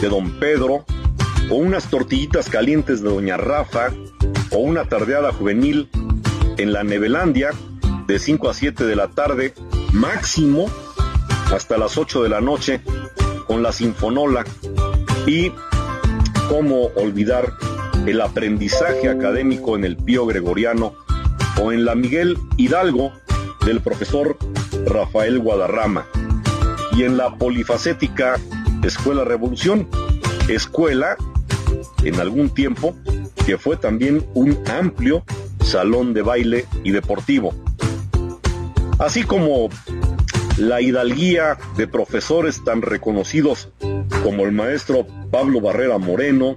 de 0.00 0.08
don 0.08 0.30
Pedro, 0.38 0.86
o 1.50 1.54
unas 1.56 1.90
tortillitas 1.90 2.48
calientes 2.48 3.02
de 3.02 3.08
doña 3.08 3.36
Rafa, 3.36 3.92
o 4.50 4.58
una 4.58 4.84
tardeada 4.84 5.32
juvenil 5.32 5.88
en 6.56 6.72
la 6.72 6.84
Nevelandia 6.84 7.50
de 8.06 8.18
5 8.18 8.48
a 8.48 8.54
7 8.54 8.84
de 8.84 8.96
la 8.96 9.08
tarde, 9.08 9.54
máximo 9.92 10.66
hasta 11.52 11.76
las 11.76 11.98
8 11.98 12.22
de 12.22 12.28
la 12.28 12.40
noche 12.40 12.80
con 13.46 13.62
la 13.62 13.72
Sinfonola 13.72 14.44
y 15.26 15.52
cómo 16.48 16.86
olvidar 16.96 17.52
el 18.08 18.22
aprendizaje 18.22 19.08
académico 19.10 19.76
en 19.76 19.84
el 19.84 19.96
Pío 19.96 20.24
Gregoriano 20.24 20.94
o 21.60 21.72
en 21.72 21.84
la 21.84 21.94
Miguel 21.94 22.38
Hidalgo 22.56 23.12
del 23.66 23.80
profesor 23.80 24.38
Rafael 24.86 25.38
Guadarrama 25.38 26.06
y 26.92 27.02
en 27.02 27.18
la 27.18 27.36
polifacética 27.36 28.40
Escuela 28.82 29.24
Revolución, 29.24 29.88
escuela 30.48 31.16
en 32.02 32.18
algún 32.18 32.48
tiempo 32.48 32.94
que 33.44 33.58
fue 33.58 33.76
también 33.76 34.24
un 34.32 34.58
amplio 34.70 35.22
salón 35.62 36.14
de 36.14 36.22
baile 36.22 36.64
y 36.84 36.92
deportivo. 36.92 37.52
Así 38.98 39.24
como 39.24 39.68
la 40.56 40.80
hidalguía 40.80 41.58
de 41.76 41.86
profesores 41.86 42.64
tan 42.64 42.80
reconocidos 42.80 43.68
como 44.22 44.44
el 44.44 44.52
maestro 44.52 45.06
Pablo 45.30 45.60
Barrera 45.60 45.98
Moreno, 45.98 46.56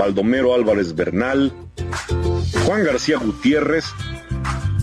Baldomero 0.00 0.54
Álvarez 0.54 0.94
Bernal, 0.94 1.52
Juan 2.64 2.84
García 2.84 3.18
Gutiérrez 3.18 3.84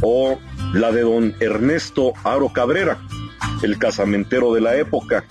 o 0.04 0.38
la 0.76 0.92
de 0.92 1.02
don 1.02 1.34
Ernesto 1.40 2.14
Aro 2.24 2.54
Cabrera, 2.54 3.00
el 3.64 3.80
casamentero 3.80 4.54
de 4.54 4.62
la 4.62 4.76
época, 4.76 5.26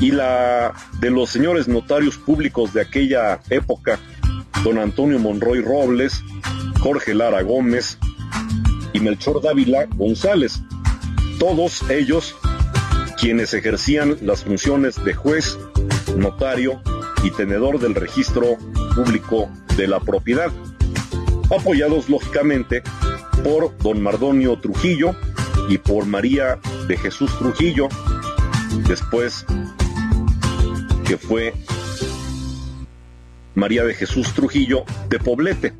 y 0.00 0.10
la 0.10 0.72
de 1.00 1.10
los 1.10 1.28
señores 1.28 1.68
notarios 1.68 2.16
públicos 2.16 2.72
de 2.72 2.80
aquella 2.80 3.42
época, 3.50 3.98
don 4.64 4.78
Antonio 4.78 5.18
Monroy 5.18 5.60
Robles, 5.60 6.22
Jorge 6.80 7.12
Lara 7.12 7.42
Gómez 7.42 7.98
y 8.94 9.00
Melchor 9.00 9.42
Dávila 9.42 9.84
González, 9.96 10.62
todos 11.38 11.82
ellos 11.90 12.34
quienes 13.20 13.52
ejercían 13.52 14.16
las 14.22 14.44
funciones 14.44 15.04
de 15.04 15.12
juez, 15.12 15.58
notario 16.16 16.80
y 17.22 17.30
tenedor 17.30 17.78
del 17.78 17.94
registro 17.94 18.56
público 18.94 19.48
de 19.76 19.86
la 19.86 20.00
propiedad, 20.00 20.50
apoyados 21.50 22.08
lógicamente 22.08 22.82
por 23.44 23.76
don 23.78 24.02
Mardonio 24.02 24.58
Trujillo 24.58 25.14
y 25.68 25.78
por 25.78 26.06
María 26.06 26.58
de 26.88 26.96
Jesús 26.96 27.36
Trujillo, 27.38 27.88
después 28.86 29.44
que 31.04 31.16
fue 31.16 31.54
María 33.54 33.84
de 33.84 33.94
Jesús 33.94 34.32
Trujillo 34.32 34.84
de 35.08 35.18
Poblete, 35.18 35.74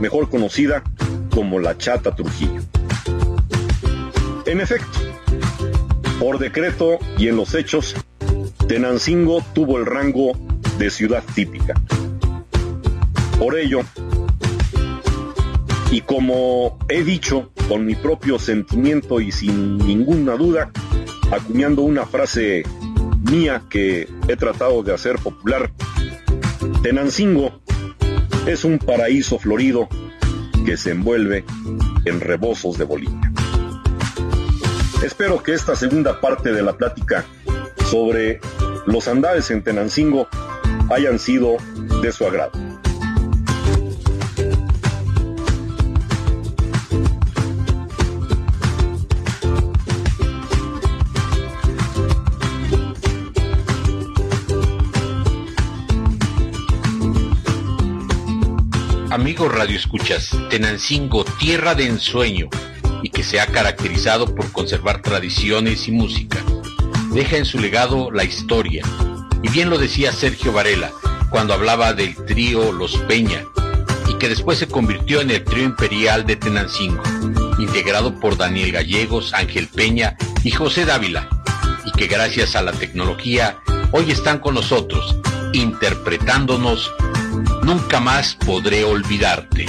mejor 0.00 0.28
conocida 0.30 0.82
como 1.30 1.58
la 1.58 1.76
Chata 1.78 2.14
Trujillo. 2.14 2.60
En 4.46 4.60
efecto, 4.60 4.98
por 6.18 6.38
decreto 6.38 6.98
y 7.18 7.28
en 7.28 7.36
los 7.36 7.54
hechos, 7.54 7.94
Tenancingo 8.66 9.42
tuvo 9.54 9.78
el 9.78 9.86
rango 9.86 10.32
de 10.82 10.90
ciudad 10.90 11.22
típica. 11.32 11.74
Por 13.38 13.56
ello, 13.56 13.82
y 15.92 16.00
como 16.00 16.76
he 16.88 17.04
dicho 17.04 17.52
con 17.68 17.86
mi 17.86 17.94
propio 17.94 18.36
sentimiento 18.40 19.20
y 19.20 19.30
sin 19.30 19.78
ninguna 19.78 20.34
duda, 20.34 20.72
acuñando 21.30 21.82
una 21.82 22.04
frase 22.04 22.64
mía 23.30 23.62
que 23.70 24.08
he 24.26 24.36
tratado 24.36 24.82
de 24.82 24.92
hacer 24.92 25.20
popular, 25.20 25.70
Tenancingo 26.82 27.62
es 28.46 28.64
un 28.64 28.78
paraíso 28.78 29.38
florido 29.38 29.88
que 30.66 30.76
se 30.76 30.90
envuelve 30.90 31.44
en 32.06 32.20
rebozos 32.20 32.76
de 32.76 32.84
bolilla. 32.84 33.32
Espero 35.04 35.44
que 35.44 35.52
esta 35.52 35.76
segunda 35.76 36.20
parte 36.20 36.52
de 36.52 36.62
la 36.62 36.72
plática 36.72 37.24
sobre 37.88 38.40
los 38.86 39.06
andares 39.06 39.48
en 39.52 39.62
Tenancingo 39.62 40.26
hayan 40.92 41.18
sido 41.18 41.56
de 42.02 42.12
su 42.12 42.26
agrado. 42.26 42.52
Amigos 59.10 59.54
Radio 59.54 59.76
Escuchas, 59.76 60.30
Tenancingo, 60.48 61.24
tierra 61.38 61.74
de 61.74 61.86
ensueño 61.86 62.48
y 63.02 63.10
que 63.10 63.22
se 63.22 63.40
ha 63.40 63.46
caracterizado 63.46 64.34
por 64.34 64.50
conservar 64.52 65.02
tradiciones 65.02 65.86
y 65.86 65.92
música. 65.92 66.38
Deja 67.12 67.36
en 67.36 67.44
su 67.44 67.58
legado 67.58 68.10
la 68.10 68.24
historia. 68.24 68.84
Bien 69.52 69.68
lo 69.68 69.76
decía 69.76 70.12
Sergio 70.12 70.50
Varela 70.52 70.90
cuando 71.28 71.52
hablaba 71.52 71.92
del 71.92 72.16
trío 72.24 72.72
Los 72.72 72.96
Peña 73.06 73.44
y 74.08 74.14
que 74.14 74.30
después 74.30 74.58
se 74.58 74.66
convirtió 74.66 75.20
en 75.20 75.30
el 75.30 75.44
trío 75.44 75.64
imperial 75.64 76.24
de 76.24 76.36
Tenancingo, 76.36 77.02
integrado 77.58 78.18
por 78.18 78.38
Daniel 78.38 78.72
Gallegos, 78.72 79.34
Ángel 79.34 79.68
Peña 79.68 80.16
y 80.42 80.52
José 80.52 80.86
Dávila, 80.86 81.28
y 81.84 81.92
que 81.92 82.06
gracias 82.06 82.56
a 82.56 82.62
la 82.62 82.72
tecnología 82.72 83.58
hoy 83.92 84.10
están 84.10 84.38
con 84.38 84.54
nosotros, 84.54 85.16
interpretándonos 85.52 86.90
Nunca 87.62 88.00
más 88.00 88.34
podré 88.34 88.82
olvidarte. 88.84 89.66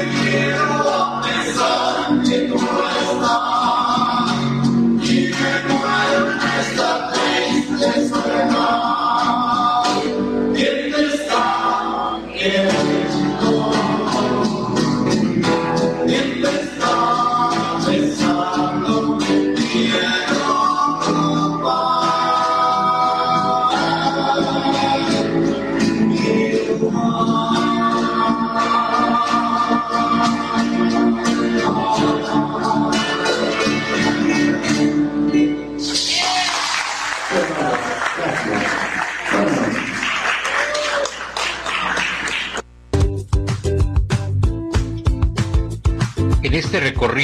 Take 0.00 0.08
it 0.08 0.54
off, 0.54 1.26
it's. 1.26 2.89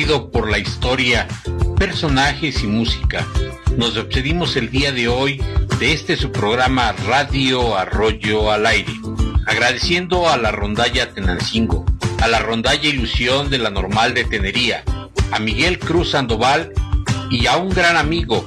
Por 0.04 0.50
la 0.50 0.58
historia, 0.58 1.26
personajes 1.78 2.62
y 2.62 2.66
música. 2.66 3.26
Nos 3.78 3.94
despedimos 3.94 4.54
el 4.56 4.70
día 4.70 4.92
de 4.92 5.08
hoy 5.08 5.42
de 5.78 5.94
este 5.94 6.18
su 6.18 6.30
programa 6.30 6.92
Radio 6.92 7.74
Arroyo 7.74 8.52
al 8.52 8.66
Aire, 8.66 8.92
agradeciendo 9.46 10.28
a 10.28 10.36
la 10.36 10.52
rondalla 10.52 11.14
Tenancingo, 11.14 11.86
a 12.20 12.28
la 12.28 12.40
rondalla 12.40 12.86
Ilusión 12.86 13.48
de 13.48 13.56
la 13.56 13.70
Normal 13.70 14.12
de 14.12 14.24
Tenería, 14.24 14.84
a 15.32 15.38
Miguel 15.38 15.78
Cruz 15.78 16.10
Sandoval 16.10 16.72
y 17.30 17.46
a 17.46 17.56
un 17.56 17.70
gran 17.70 17.96
amigo 17.96 18.46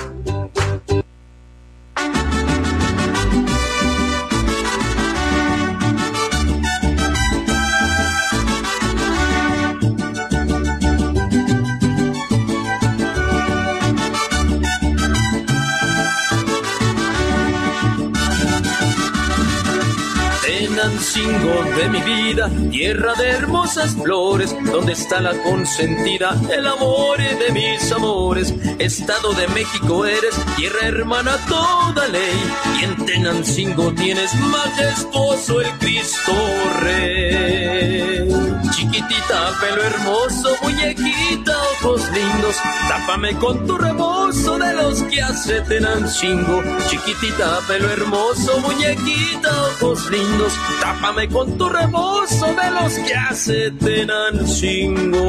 Tenancingo 21.16 21.63
de 21.78 21.89
mi 21.89 22.01
vida, 22.01 22.51
tierra 22.70 23.13
de 23.13 23.30
hermosas 23.30 23.95
flores, 23.95 24.53
donde 24.66 24.91
está 24.91 25.22
la 25.22 25.32
consentida, 25.43 26.36
el 26.51 26.68
amor 26.68 27.18
de 27.20 27.51
mis 27.53 27.89
amores. 27.93 28.53
Estado 28.80 29.32
de 29.34 29.47
México 29.47 30.05
eres, 30.05 30.36
tierra 30.57 30.88
hermana 30.88 31.38
toda 31.47 32.05
ley, 32.09 32.53
y 32.82 32.84
en 32.84 33.05
Tenancingo 33.05 33.93
tienes 33.93 34.36
majestuoso 34.36 35.61
el 35.61 35.72
Cristo 35.78 36.34
Rey. 36.82 38.28
Chiquitita, 38.72 39.53
pelo 39.61 39.84
hermoso, 39.84 40.49
muñequita, 40.63 41.53
ojos 41.80 42.01
lindos, 42.11 42.57
tápame 42.89 43.38
con 43.38 43.66
tu 43.66 43.78
rebozo 43.78 44.57
de 44.57 44.74
los 44.74 45.01
que 45.03 45.22
hace 45.22 45.61
Tenancingo. 45.61 46.61
Chiquitita, 46.89 47.59
pelo 47.68 47.89
hermoso, 47.89 48.59
muñequita, 48.59 49.49
ojos 49.80 50.11
lindos, 50.11 50.51
tápame 50.82 51.05
con 51.32 51.56
tu 51.56 51.70
rebozo 51.70 52.47
de 52.56 52.72
los 52.72 52.93
que 53.08 53.14
hace 53.14 53.72
Tenancingo. 53.72 55.24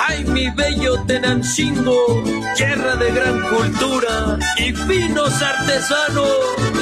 Ay, 0.00 0.24
mi 0.24 0.48
bello 0.50 1.04
Tenancingo, 1.06 2.24
tierra 2.56 2.96
de 2.96 3.12
gran 3.12 3.40
cultura 3.50 4.38
y 4.56 4.72
finos 4.72 5.42
artesanos. 5.42 6.73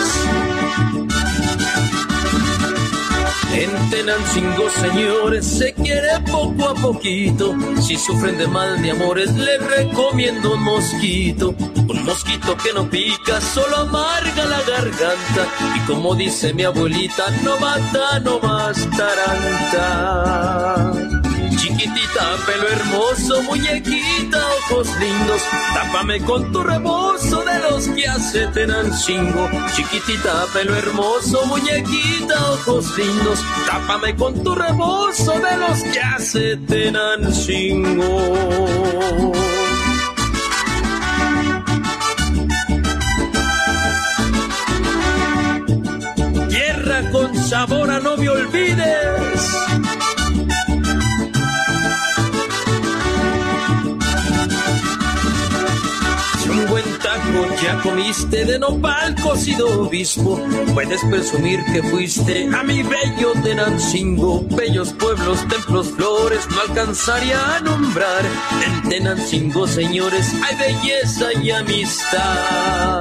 En 3.55 3.91
Tenancingo, 3.91 4.71
señores, 4.71 5.47
se 5.47 5.75
quiere 5.75 6.09
poco 6.31 6.69
a 6.69 6.75
poquito. 6.75 7.55
Si 7.81 7.97
sufren 7.97 8.39
de 8.39 8.47
mal 8.47 8.81
de 8.81 8.93
amores, 8.93 9.35
les 9.35 9.61
recomiendo 9.61 10.55
un 10.55 10.63
mosquito. 10.63 11.55
Un 11.89 12.05
mosquito 12.05 12.57
que 12.57 12.73
no 12.73 12.89
pica, 12.89 13.41
solo 13.41 13.77
amarga 13.77 14.45
la 14.47 14.63
garganta. 14.63 15.47
Y 15.77 15.81
como 15.81 16.15
dice 16.15 16.55
mi 16.55 16.65
abuelita, 16.65 17.25
no 17.43 17.59
mata, 17.59 18.21
no 18.21 18.39
más. 18.41 18.89
Chiquitita, 21.83 22.37
pelo 22.47 22.69
hermoso, 22.69 23.43
muñequita, 23.43 24.39
ojos 24.71 24.87
lindos, 25.01 25.43
tápame 25.75 26.21
con 26.21 26.53
tu 26.53 26.63
rebozo 26.63 27.43
de 27.43 27.59
los 27.59 27.89
que 27.89 28.07
hace 28.07 28.47
Tenancingo. 28.47 29.51
Chiquitita, 29.75 30.47
pelo 30.53 30.77
hermoso, 30.77 31.45
muñequita, 31.47 32.53
ojos 32.53 32.97
lindos, 32.97 33.41
tápame 33.67 34.15
con 34.15 34.45
tu 34.45 34.55
rebozo 34.55 35.33
de 35.41 35.57
los 35.57 35.83
que 35.83 36.01
hace 36.01 36.57
Tenancingo. 36.69 38.13
Ya 57.63 57.81
comiste 57.83 58.45
de 58.45 58.59
nopal 58.59 59.15
cocido 59.23 59.83
obispo. 59.83 60.41
Puedes 60.75 61.01
presumir 61.05 61.61
que 61.73 61.83
fuiste 61.83 62.49
a 62.55 62.63
mi 62.63 62.83
bello 62.83 63.33
Tenancingo. 63.43 64.43
Bellos 64.51 64.93
pueblos, 64.93 65.47
templos, 65.49 65.89
flores, 65.89 66.47
no 66.51 66.61
alcanzaría 66.61 67.57
a 67.57 67.61
nombrar. 67.61 68.25
En 68.65 68.83
Tenancingo, 68.89 69.67
señores, 69.67 70.33
hay 70.43 70.57
belleza 70.57 71.33
y 71.43 71.51
amistad. 71.51 72.93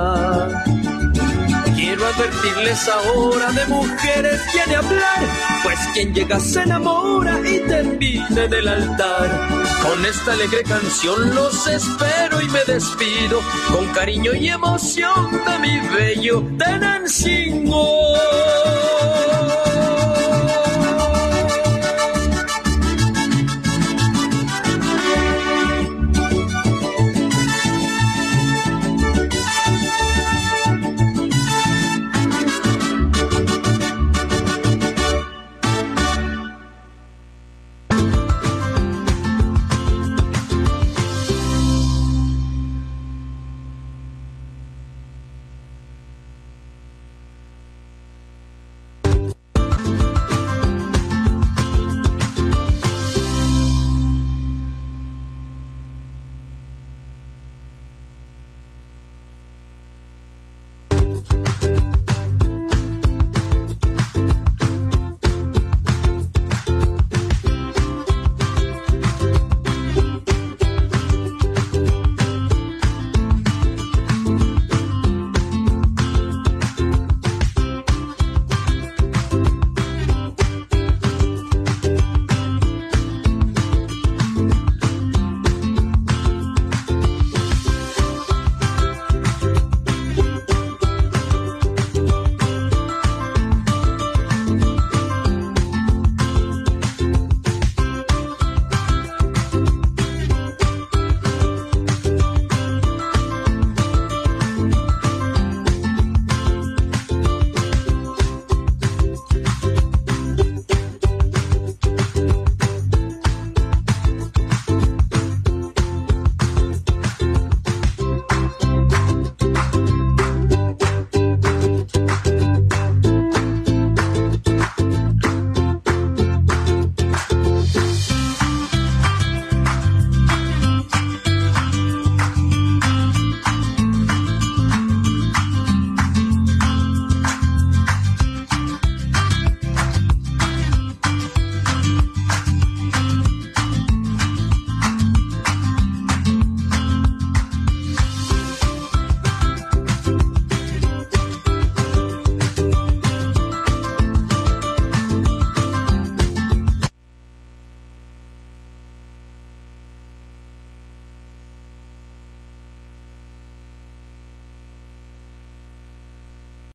Quiero 1.81 2.05
advertirles 2.05 2.87
ahora 2.87 3.51
de 3.53 3.65
mujeres 3.65 4.39
quiere 4.51 4.75
hablar, 4.75 5.19
pues 5.63 5.79
quien 5.95 6.13
llega 6.13 6.39
se 6.39 6.61
enamora 6.61 7.39
y 7.39 7.57
termina 7.61 8.43
en 8.43 8.53
el 8.53 8.67
altar. 8.67 9.65
Con 9.81 10.05
esta 10.05 10.33
alegre 10.33 10.61
canción 10.61 11.33
los 11.33 11.65
espero 11.65 12.39
y 12.39 12.49
me 12.49 12.63
despido 12.65 13.41
con 13.67 13.87
cariño 13.93 14.31
y 14.35 14.49
emoción 14.49 15.31
de 15.31 15.57
mi 15.57 15.79
bello 15.89 16.43
Tenancingo. 16.59 17.87